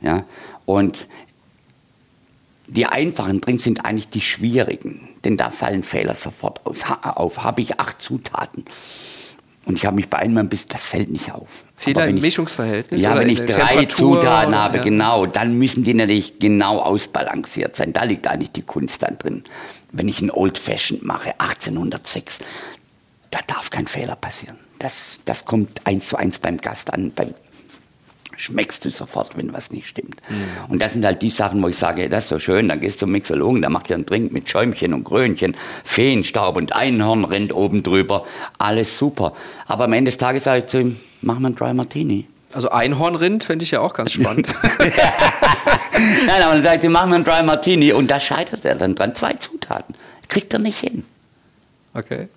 [0.00, 0.24] Ja?
[0.66, 1.06] Und
[2.66, 7.42] die einfachen Drinks sind eigentlich die schwierigen, denn da fallen Fehler sofort aus, auf.
[7.44, 8.64] Habe ich acht Zutaten
[9.66, 11.63] und ich habe mich bei einem ein bisschen, das fällt nicht auf.
[11.84, 13.02] Fehler im Mischungsverhältnis?
[13.02, 14.82] Ja, wenn ich drei Zutaten habe, ja.
[14.82, 17.92] genau, dann müssen die natürlich genau ausbalanciert sein.
[17.92, 19.44] Da liegt eigentlich die Kunst dann drin.
[19.92, 22.40] Wenn ich ein Old Fashioned mache, 1806,
[23.30, 24.56] da darf kein Fehler passieren.
[24.78, 27.34] Das, das kommt eins zu eins beim Gast an, beim
[28.36, 30.16] schmeckst du sofort, wenn was nicht stimmt.
[30.28, 30.72] Mhm.
[30.72, 32.96] Und das sind halt die Sachen, wo ich sage, das ist so schön, dann gehst
[32.96, 37.24] du zum Mixologen, der macht dir einen Drink mit Schäumchen und Krönchen, Feenstaub und Einhorn
[37.24, 38.24] rennt oben drüber,
[38.58, 39.34] alles super.
[39.66, 42.26] Aber am Ende des Tages sage ich zu ihm, mach mal einen Dry Martini.
[42.52, 44.54] Also Einhornrind fände ich ja auch ganz spannend.
[46.26, 48.94] Nein, aber dann sagt sie, mach mal einen Dry Martini und da scheitert er dann
[48.94, 49.14] dran.
[49.14, 49.94] Zwei Zutaten.
[50.28, 51.04] Kriegt er nicht hin.
[51.94, 52.28] Okay.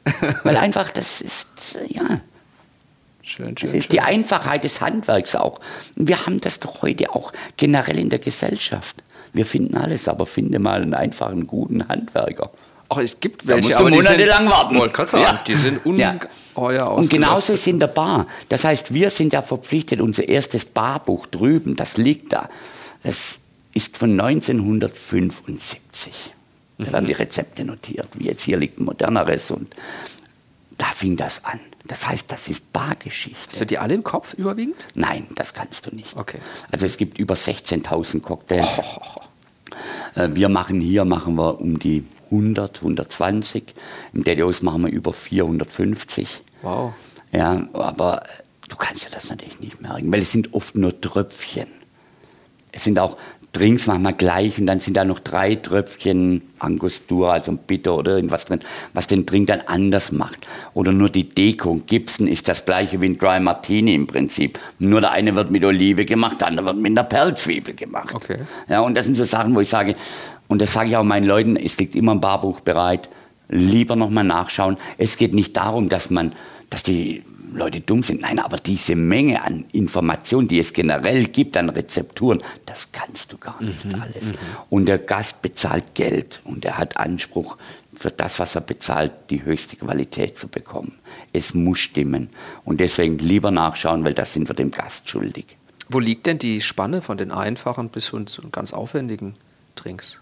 [0.43, 2.21] Weil einfach, das ist, ja,
[3.27, 3.91] Schön, schön, das ist schön.
[3.91, 5.59] die Einfachheit des Handwerks auch.
[5.97, 8.95] Und wir haben das doch heute auch generell in der Gesellschaft.
[9.33, 12.51] Wir finden alles, aber finde mal einen einfachen, guten Handwerker.
[12.87, 14.77] Ach, es gibt welche, da aber monatelang sind, warten.
[14.77, 15.43] Wollte sagen, ja.
[15.45, 16.85] die sind ungeheuer ja.
[16.85, 18.27] Und genauso ist in der Bar.
[18.47, 22.47] Das heißt, wir sind ja verpflichtet, unser erstes Barbuch drüben, das liegt da.
[23.03, 23.39] Das
[23.73, 26.33] ist von 1975.
[26.77, 29.75] Da werden die Rezepte notiert, wie jetzt hier liegt ein moderneres und
[30.77, 31.59] da fing das an.
[31.87, 33.47] Das heißt, das ist Bargeschichte.
[33.47, 34.87] Hast du die alle im Kopf überwiegend?
[34.93, 36.15] Nein, das kannst du nicht.
[36.17, 36.39] Okay.
[36.71, 38.67] Also es gibt über 16.000 Cocktails.
[40.15, 40.25] Oh.
[40.29, 43.73] Wir machen hier machen wir um die 100, 120.
[44.13, 46.41] Im Dedios machen wir über 450.
[46.61, 46.93] Wow.
[47.31, 48.23] Ja, aber
[48.69, 51.67] du kannst dir das natürlich nicht merken, weil es sind oft nur Tröpfchen.
[52.71, 53.17] Es sind auch
[53.57, 58.45] Drinks manchmal gleich und dann sind da noch drei Tröpfchen Angostura, also Bitter oder irgendwas
[58.45, 58.59] drin,
[58.93, 60.45] was den Drink dann anders macht.
[60.75, 61.81] Oder nur die Deko.
[61.87, 64.59] Gibson ist das gleiche wie ein Dry Martini im Prinzip.
[64.77, 68.13] Nur der eine wird mit Olive gemacht, der andere wird mit einer Perlzwiebel gemacht.
[68.13, 68.37] Okay.
[68.69, 69.95] Ja, und das sind so Sachen, wo ich sage,
[70.47, 73.09] und das sage ich auch meinen Leuten, es liegt immer ein Barbuch bereit,
[73.49, 74.77] lieber nochmal nachschauen.
[74.99, 76.33] Es geht nicht darum, dass man,
[76.69, 77.23] dass die
[77.53, 78.21] Leute dumm sind.
[78.21, 83.37] Nein, aber diese Menge an Informationen, die es generell gibt, an Rezepturen, das kannst du
[83.37, 84.25] gar nicht mhm, alles.
[84.25, 84.37] Mhm.
[84.69, 87.57] Und der Gast bezahlt Geld und er hat Anspruch,
[87.97, 90.99] für das, was er bezahlt, die höchste Qualität zu bekommen.
[91.33, 92.29] Es muss stimmen.
[92.63, 95.57] Und deswegen lieber nachschauen, weil das sind wir dem Gast schuldig.
[95.89, 99.35] Wo liegt denn die Spanne von den einfachen bis hin zu ganz aufwendigen
[99.75, 100.19] Drinks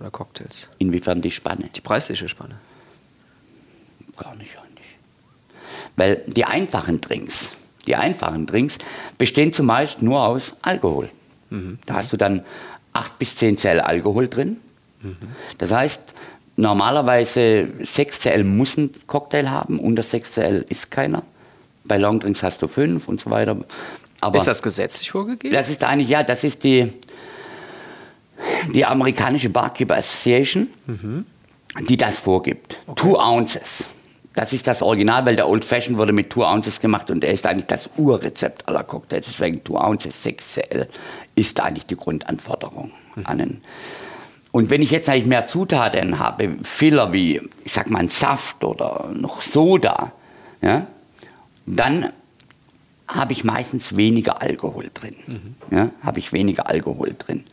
[0.00, 0.68] oder Cocktails?
[0.78, 1.70] Inwiefern die Spanne?
[1.74, 2.56] Die preisliche Spanne.
[4.16, 4.58] Gar nicht
[5.96, 7.54] weil die einfachen Drinks,
[7.86, 8.78] die einfachen Drinks
[9.18, 11.10] bestehen zumeist nur aus Alkohol.
[11.50, 11.78] Mhm.
[11.86, 12.42] Da hast du dann
[12.92, 14.58] 8 bis 10 Cl Alkohol drin.
[15.02, 15.16] Mhm.
[15.58, 16.00] Das heißt,
[16.56, 21.22] normalerweise 6 Cl muss ein Cocktail haben, unter 6 Cl ist keiner.
[21.84, 23.56] Bei Longdrinks hast du 5 und so weiter.
[24.20, 25.52] Aber ist das gesetzlich vorgegeben?
[25.52, 26.92] Das ist eigentlich, ja, das ist die,
[28.72, 31.26] die amerikanische Barkeeper Association, mhm.
[31.88, 32.78] die das vorgibt.
[32.86, 33.02] Okay.
[33.02, 33.84] Two Ounces.
[34.34, 37.32] Das ist das Original, weil der Old Fashion wurde mit 2 Ounces gemacht und der
[37.32, 39.26] ist eigentlich das Urrezept aller Cocktails.
[39.26, 40.88] Deswegen 2 Ounces 6 Cl
[41.34, 43.26] ist eigentlich die Grundanforderung mhm.
[43.26, 43.62] an einen.
[44.50, 48.64] Und wenn ich jetzt eigentlich mehr Zutaten habe, Filler wie, ich sag mal, ein Saft
[48.64, 50.12] oder noch Soda,
[50.60, 50.86] ja,
[51.64, 52.10] dann
[53.08, 55.16] habe ich meistens weniger Alkohol drin.
[55.26, 55.54] Mhm.
[55.70, 57.44] Ja, habe ich weniger Alkohol drin.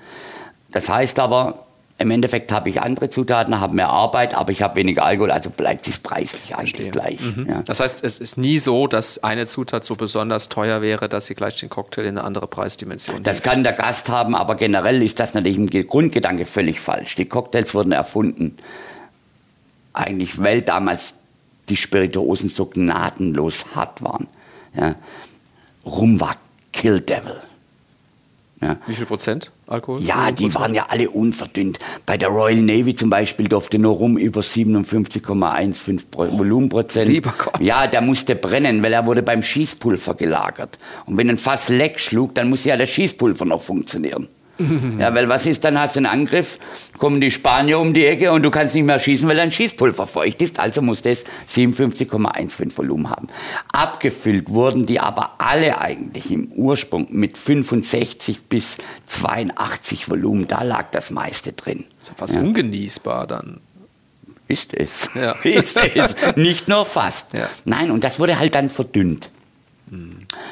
[0.71, 1.65] Das heißt aber,
[1.99, 5.49] im Endeffekt habe ich andere Zutaten, habe mehr Arbeit, aber ich habe weniger Alkohol, also
[5.49, 6.91] bleibt es preislich eigentlich Verstehe.
[6.91, 7.19] gleich.
[7.19, 7.45] Mhm.
[7.49, 7.61] Ja.
[7.63, 11.35] Das heißt, es ist nie so, dass eine Zutat so besonders teuer wäre, dass sie
[11.35, 13.51] gleich den Cocktail in eine andere Preisdimension Das hilft.
[13.51, 17.15] kann der Gast haben, aber generell ist das natürlich im Grundgedanke völlig falsch.
[17.15, 18.57] Die Cocktails wurden erfunden,
[19.93, 21.15] eigentlich weil damals
[21.67, 24.27] die Spirituosen so gnadenlos hart waren.
[24.73, 24.95] Ja.
[25.85, 26.35] Rum war
[26.71, 27.39] Kill Devil.
[28.61, 28.77] Ja.
[28.87, 29.51] Wie viel Prozent?
[29.69, 30.01] Alkohol?
[30.01, 31.79] Ja, die waren ja alle unverdünnt.
[32.05, 36.01] Bei der Royal Navy zum Beispiel durfte nur rum über 57,15
[36.37, 37.09] Volumenprozent.
[37.09, 37.59] Lieber Gott.
[37.59, 40.79] Ja, der musste brennen, weil er wurde beim Schießpulver gelagert.
[41.05, 44.27] Und wenn ein Fass leck schlug, dann muss ja das Schießpulver noch funktionieren.
[44.99, 46.59] Ja, weil was ist, dann hast du einen Angriff,
[46.97, 50.05] kommen die Spanier um die Ecke und du kannst nicht mehr schießen, weil dein Schießpulver
[50.05, 50.59] feucht ist.
[50.59, 53.27] Also musste es 57,15 Volumen haben.
[53.71, 60.47] Abgefüllt wurden die aber alle eigentlich im Ursprung mit 65 bis 82 Volumen.
[60.47, 61.85] Da lag das meiste drin.
[61.99, 63.61] Das ist fast ungenießbar dann.
[64.49, 65.09] Ist es.
[65.13, 65.31] Ja.
[65.43, 66.15] Ist es.
[66.35, 67.33] Nicht nur fast.
[67.33, 67.47] Ja.
[67.65, 69.29] Nein, und das wurde halt dann verdünnt.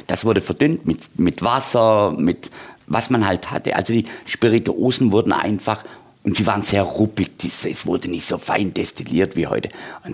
[0.08, 2.50] Das wurde verdünnt mit, mit Wasser, mit
[2.88, 3.76] was man halt hatte.
[3.76, 5.84] Also die Spirituosen wurden einfach,
[6.24, 7.30] und sie waren sehr ruppig,
[7.64, 9.70] es wurde nicht so fein destilliert wie heute.
[10.04, 10.14] Ein,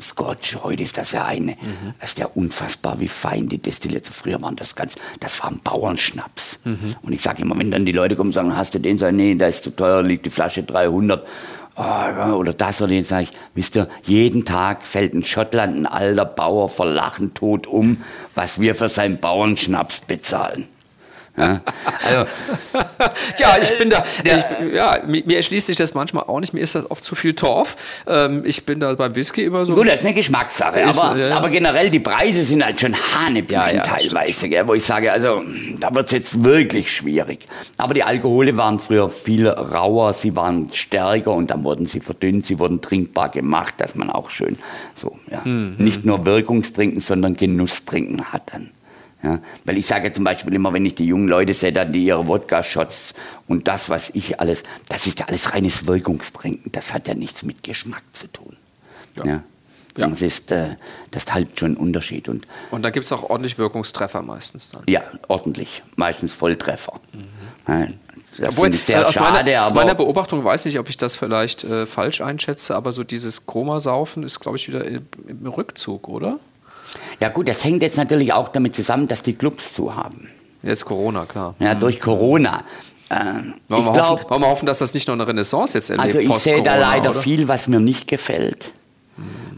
[0.00, 1.56] Scotch, heute ist das ja eine,
[2.00, 4.06] das ist ja unfassbar, wie fein die destilliert.
[4.06, 6.60] Früher waren das ganz, das war ein Bauernschnaps.
[7.02, 8.96] Und ich sage immer, wenn dann die Leute kommen und sagen, hast du den?
[8.96, 11.26] Sag ich, nee, der ist zu teuer, liegt die Flasche 300.
[11.76, 15.86] Ah, oder das oder den sage ich, wisst ihr, jeden Tag fällt in Schottland ein
[15.86, 18.02] alter Bauer vor Lachen tot um,
[18.34, 20.68] was wir für seinen Bauernschnaps bezahlen.
[21.40, 21.60] Ja?
[22.06, 22.26] Also,
[23.38, 24.04] Ja, ich bin da.
[24.22, 26.52] Ich, ja, mir, erschließt sich das manchmal auch nicht.
[26.52, 27.76] Mir ist das oft zu viel Torf.
[28.06, 29.74] Ähm, ich bin da beim Whisky immer so.
[29.74, 32.94] gut, das ist eine Geschmackssache, Ist, aber, ja, aber generell die Preise sind halt schon
[32.94, 35.42] hanebüchen teilweise, gell, wo ich sage, also
[35.78, 37.46] da wird es jetzt wirklich schwierig.
[37.76, 42.46] Aber die Alkohole waren früher viel rauer, sie waren stärker und dann wurden sie verdünnt,
[42.46, 44.58] sie wurden trinkbar gemacht, dass man auch schön
[44.94, 45.76] so, ja, Mhm.
[45.78, 48.70] nicht nur Wirkungstrinken, sondern Genusstrinken hat dann.
[49.22, 52.04] Ja, weil ich sage zum Beispiel immer, wenn ich die jungen Leute sehe, dann die
[52.06, 53.14] ihre Wodka-Shots
[53.48, 56.72] und das, was ich alles, das ist ja alles reines Wirkungstrinken.
[56.72, 58.56] Das hat ja nichts mit Geschmack zu tun.
[59.16, 59.24] Ja.
[59.26, 59.42] Ja.
[59.96, 60.06] Ja.
[60.06, 60.76] Das, ist, äh,
[61.10, 62.28] das ist halt schon ein Unterschied.
[62.28, 64.84] Und Und da gibt es auch ordentlich Wirkungstreffer meistens dann.
[64.88, 65.82] ja, ordentlich.
[65.96, 67.00] Meistens Volltreffer.
[67.66, 67.88] Ja,
[68.38, 70.96] das Obwohl, ich sehr aus, schade, meiner, aus meiner Beobachtung weiß ich nicht, ob ich
[70.96, 75.46] das vielleicht äh, falsch einschätze, aber so dieses Komasaufen ist, glaube ich, wieder im, im
[75.46, 76.38] Rückzug, oder?
[77.20, 80.28] Ja gut, das hängt jetzt natürlich auch damit zusammen, dass die Clubs zu haben.
[80.62, 81.54] Jetzt Corona, klar.
[81.58, 82.64] Ja, durch Corona.
[83.08, 85.76] Äh, Wollen ich wir, glaube, hoffen, wollen wir hoffen, dass das nicht noch eine Renaissance
[85.76, 87.20] jetzt erlebt, Also ich sehe da leider oder?
[87.20, 88.72] viel, was mir nicht gefällt.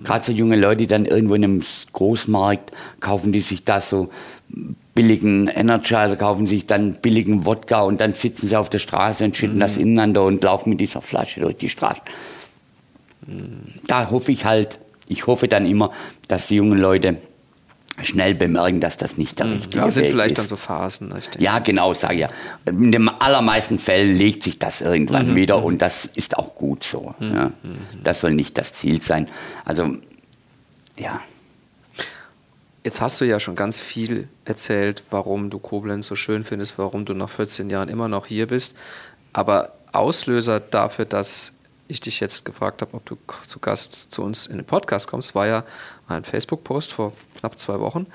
[0.05, 1.63] Gerade so junge Leute, die dann irgendwo in einem
[1.93, 4.11] Großmarkt kaufen die sich da so
[4.95, 9.37] billigen Energizer, kaufen sich dann billigen Wodka und dann sitzen sie auf der Straße und
[9.37, 12.03] schütten das ineinander und laufen mit dieser Flasche durch die Straße.
[13.87, 14.81] Da hoffe ich halt,
[15.13, 15.93] ich hoffe dann immer,
[16.29, 17.19] dass die jungen Leute
[18.03, 20.39] schnell bemerken, dass das nicht der richtige Ja, sind Weg vielleicht ist.
[20.39, 21.11] dann so Phasen.
[21.11, 21.43] ne, Ich denke.
[21.45, 22.29] Ja, genau, sage ich ja.
[22.65, 26.85] In den allermeisten Fällen legt sich das irgendwann Mhm, wieder und das ist auch gut
[26.85, 27.15] so.
[27.21, 27.53] Ja.
[28.03, 29.29] Das soll nicht das Ziel sein.
[29.65, 29.97] Also,
[30.99, 31.21] ja.
[32.85, 37.05] Jetzt hast du ja schon ganz viel erzählt, warum du Koblenz so schön findest, warum
[37.05, 38.75] du nach 14 Jahren immer noch hier bist.
[39.33, 41.53] Aber Auslöser dafür, dass
[41.93, 43.17] ich dich jetzt gefragt habe, ob du
[43.47, 45.65] zu Gast zu uns in den Podcast kommst, war ja
[46.09, 48.07] ein Facebook-Post vor knapp zwei Wochen,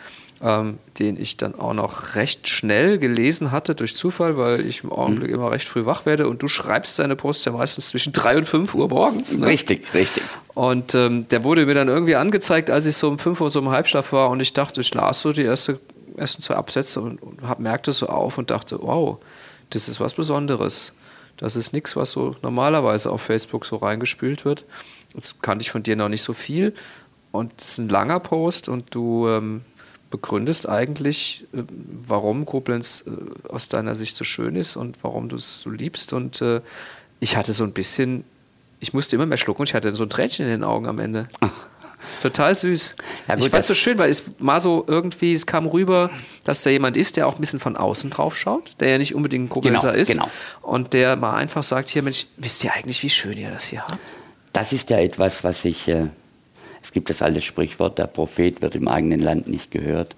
[0.41, 4.91] ähm, den ich dann auch noch recht schnell gelesen hatte durch Zufall, weil ich im
[4.91, 8.38] Augenblick immer recht früh wach werde und du schreibst deine Posts ja meistens zwischen drei
[8.38, 9.38] und fünf Uhr morgens.
[9.38, 9.47] Ne?
[9.47, 10.23] Richtig, richtig.
[10.53, 13.59] Und ähm, der wurde mir dann irgendwie angezeigt, als ich so um 5 Uhr so
[13.59, 15.80] im Halbschlaf war und ich dachte, ich las so die erste,
[16.15, 19.19] ersten zwei Absätze und, und hab, merkte so auf und dachte, wow,
[19.69, 20.93] das ist was Besonderes.
[21.38, 24.65] Das ist nichts, was so normalerweise auf Facebook so reingespült wird.
[25.13, 26.73] Jetzt kannte ich von dir noch nicht so viel.
[27.31, 29.61] Und es ist ein langer Post und du ähm,
[30.09, 31.63] begründest eigentlich, äh,
[32.07, 36.13] warum Koblenz äh, aus deiner Sicht so schön ist und warum du es so liebst.
[36.13, 36.61] Und äh,
[37.19, 38.23] ich hatte so ein bisschen,
[38.79, 40.99] ich musste immer mehr schlucken und ich hatte so ein Tränchen in den Augen am
[40.99, 41.23] Ende.
[42.22, 42.95] Total süß.
[43.28, 46.10] Ja, gut, ich fand es so schön, weil es mal so irgendwie, es kam rüber,
[46.43, 49.14] dass da jemand ist, der auch ein bisschen von außen drauf schaut, der ja nicht
[49.16, 50.12] unbedingt ein Koblenzer Genau, ist.
[50.12, 50.30] genau.
[50.62, 53.82] Und der mal einfach sagt, hier Mensch, wisst ihr eigentlich, wie schön ihr das hier
[53.84, 53.97] habt?
[54.53, 56.08] Das ist ja etwas, was ich, äh,
[56.82, 60.16] es gibt das alte Sprichwort, der Prophet wird im eigenen Land nicht gehört.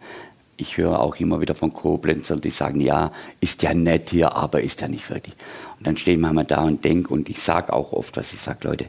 [0.56, 4.62] Ich höre auch immer wieder von Koblenzern, die sagen, ja, ist ja nett hier, aber
[4.62, 5.36] ist ja nicht wirklich.
[5.78, 8.42] Und dann stehe ich manchmal da und denke, und ich sage auch oft, was ich
[8.42, 8.86] sage, Leute,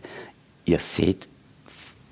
[0.64, 1.28] ihr seht,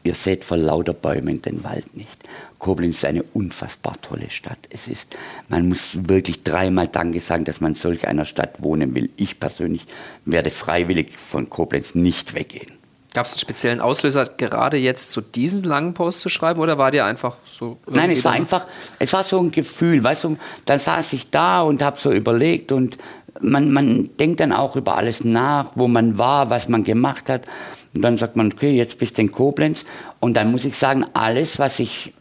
[0.05, 2.25] ihr seht vor lauter Bäumen den Wald nicht.
[2.59, 4.59] Koblenz ist eine unfassbar tolle Stadt.
[4.71, 5.17] Es ist,
[5.49, 9.11] man muss wirklich dreimal Danke sagen, dass man in solch einer Stadt wohnen will.
[9.17, 9.87] Ich persönlich
[10.25, 12.73] werde freiwillig von Koblenz nicht weggehen.
[13.15, 16.91] Gab es einen speziellen Auslöser, gerade jetzt zu diesen langen Post zu schreiben oder war
[16.91, 17.79] dir einfach so.
[17.89, 18.67] Nein, es war einfach,
[18.99, 20.37] es war so ein Gefühl, weißt du,
[20.67, 22.99] dann saß ich da und habe so überlegt und
[23.41, 27.47] man, man denkt dann auch über alles nach, wo man war, was man gemacht hat.
[27.95, 29.85] Und dann sagt man, okay, jetzt bist du in Koblenz.
[30.21, 32.13] Und dann muss ich sagen, alles, was ich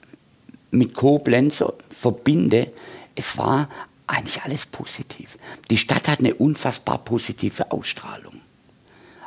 [0.72, 2.72] mit Koblenz verbinde,
[3.16, 3.70] es war
[4.06, 5.38] eigentlich alles positiv.
[5.70, 8.42] Die Stadt hat eine unfassbar positive Ausstrahlung.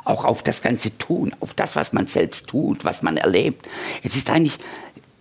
[0.03, 3.67] Auch auf das ganze Tun, auf das, was man selbst tut, was man erlebt.
[4.01, 4.57] Es ist eigentlich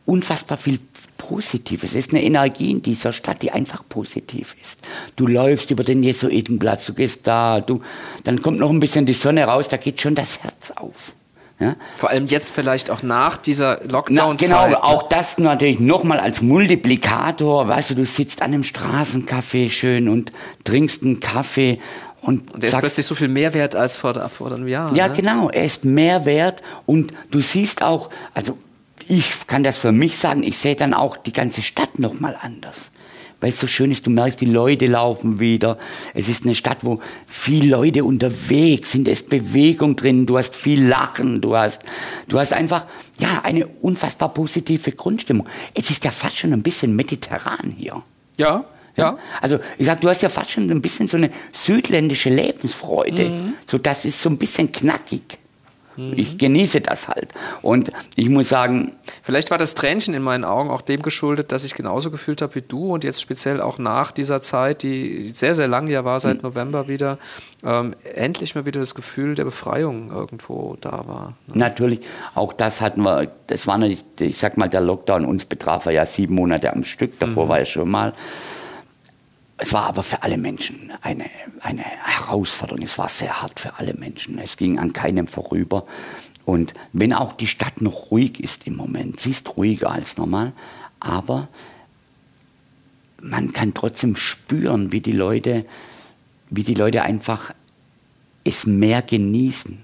[0.07, 0.81] unfassbar viel
[1.21, 1.91] Positives.
[1.91, 4.81] Es ist eine Energie in dieser Stadt, die einfach positiv ist.
[5.17, 7.83] Du läufst über den Jesuitenplatz, du gehst da, du,
[8.25, 11.13] dann kommt noch ein bisschen die Sonne raus, da geht schon das Herz auf.
[11.59, 11.77] Ja?
[11.97, 14.49] Vor allem jetzt vielleicht auch nach dieser Lockdown-Zeit.
[14.49, 14.83] Genau, ne?
[14.83, 17.69] auch das natürlich nochmal als Multiplikator.
[17.69, 20.33] Weißt du, du sitzt an einem Straßencafé schön und
[20.65, 21.79] trinkst einen Kaffee
[22.23, 24.95] und, und der ist plötzlich so viel mehr wert als vor, vor einem Jahr.
[24.95, 25.15] Ja, ne?
[25.15, 28.57] genau, er ist mehr wert und du siehst auch, also
[29.11, 32.91] ich kann das für mich sagen, ich sehe dann auch die ganze Stadt nochmal anders
[33.41, 35.79] weil es so schön ist, du merkst, die Leute laufen wieder.
[36.15, 40.55] Es ist eine Stadt, wo viele Leute unterwegs sind, es ist Bewegung drin, du hast
[40.55, 41.83] viel Lachen, du hast,
[42.29, 42.85] du hast einfach,
[43.19, 45.49] ja, eine unfassbar positive Grundstimmung.
[45.75, 48.03] Es ist ja fast schon ein bisschen mediterran hier.
[48.37, 48.65] Ja,
[48.97, 49.17] ja.
[49.41, 53.31] Also ich sag, du hast ja fast schon ein bisschen so eine südländische Lebensfreude.
[53.31, 53.55] Mhm.
[53.67, 55.39] So, das ist so ein bisschen knackig.
[56.17, 57.33] Ich genieße das halt.
[57.63, 58.93] Und ich muss sagen.
[59.23, 62.55] Vielleicht war das Tränchen in meinen Augen auch dem geschuldet, dass ich genauso gefühlt habe
[62.55, 66.21] wie du und jetzt speziell auch nach dieser Zeit, die sehr, sehr lang ja war,
[66.21, 66.51] seit mhm.
[66.51, 67.19] November wieder,
[67.65, 71.35] ähm, endlich mal wieder das Gefühl der Befreiung irgendwo da war.
[71.47, 71.59] Ne?
[71.59, 72.01] Natürlich,
[72.35, 76.07] auch das hatten wir, das war nicht, ich sag mal, der Lockdown uns betraf ja
[76.07, 77.49] sieben Monate am Stück, davor mhm.
[77.49, 78.13] war ich schon mal.
[79.63, 81.27] Es war aber für alle Menschen eine,
[81.61, 82.83] eine Herausforderung.
[82.83, 84.39] Es war sehr hart für alle Menschen.
[84.39, 85.85] Es ging an keinem vorüber.
[86.47, 90.53] Und wenn auch die Stadt noch ruhig ist im Moment, sie ist ruhiger als normal,
[90.99, 91.49] aber
[93.21, 95.67] man kann trotzdem spüren, wie die Leute,
[96.49, 97.53] wie die Leute einfach
[98.45, 99.79] es mehr genießen,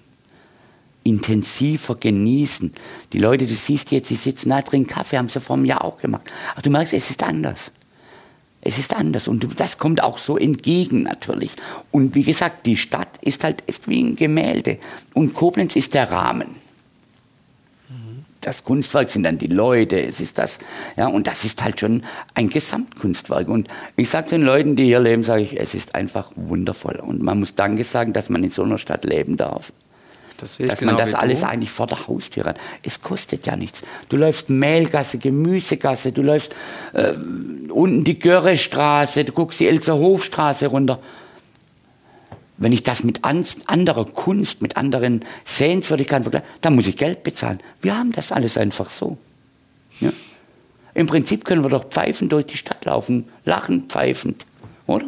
[1.05, 2.73] intensiver genießen.
[3.13, 5.85] Die Leute, du siehst jetzt, sie sitzen da, trinken Kaffee, haben sie vor einem Jahr
[5.85, 6.23] auch gemacht.
[6.53, 7.73] Aber du merkst, es ist anders.
[8.67, 11.53] Es ist anders und das kommt auch so entgegen natürlich.
[11.93, 14.79] Und wie gesagt, die Stadt ist halt ist wie ein Gemälde
[15.15, 16.57] und Koblenz ist der Rahmen.
[18.41, 20.61] Das Kunstwerk sind dann die Leute, es ist das,
[20.97, 22.05] ja, und das ist halt schon
[22.35, 23.49] ein Gesamtkunstwerk.
[23.49, 26.97] Und ich sage den Leuten, die hier leben, sage ich, es ist einfach wundervoll.
[26.97, 29.73] Und man muss Danke sagen, dass man in so einer Stadt leben darf.
[30.37, 31.49] Das dass genau man das alles du.
[31.49, 32.59] eigentlich vor der Haustür hat.
[32.83, 33.83] Es kostet ja nichts.
[34.09, 36.55] Du läufst Mehlgasse, Gemüsegasse, du läufst
[36.93, 37.13] äh,
[37.71, 40.99] unten die Görrestraße, du guckst die Elzer Hofstraße runter.
[42.59, 47.23] Wenn ich das mit an, anderer Kunst, mit anderen Sehenswürdigkeiten vergleiche, dann muss ich Geld
[47.23, 47.61] bezahlen.
[47.83, 49.19] Wir haben das alles einfach so.
[50.01, 50.11] Ja?
[50.95, 54.47] Im Prinzip können wir doch pfeifend durch die Stadt laufen, lachen pfeifend,
[54.87, 55.05] oder?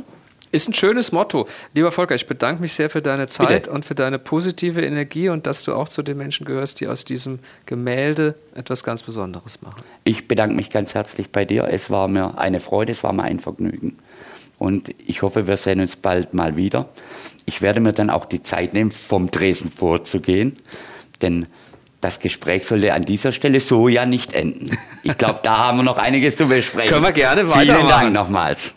[0.51, 1.47] Ist ein schönes Motto.
[1.75, 3.71] Lieber Volker, ich bedanke mich sehr für deine Zeit Bitte.
[3.71, 7.05] und für deine positive Energie und dass du auch zu den Menschen gehörst, die aus
[7.05, 9.83] diesem Gemälde etwas ganz Besonderes machen.
[10.05, 11.69] Ich bedanke mich ganz herzlich bei dir.
[11.71, 13.99] Es war mir eine Freude, es war mir ein Vergnügen.
[14.59, 16.89] Und ich hoffe, wir sehen uns bald mal wieder.
[17.45, 20.57] Ich werde mir dann auch die Zeit nehmen, vom Dresden vorzugehen,
[21.23, 21.47] denn
[22.01, 24.77] das Gespräch sollte an dieser Stelle so ja nicht enden.
[25.03, 26.93] Ich glaube, da haben wir noch einiges zu besprechen.
[26.93, 27.87] Können wir gerne weitermachen.
[27.87, 28.77] Vielen Dank nochmals.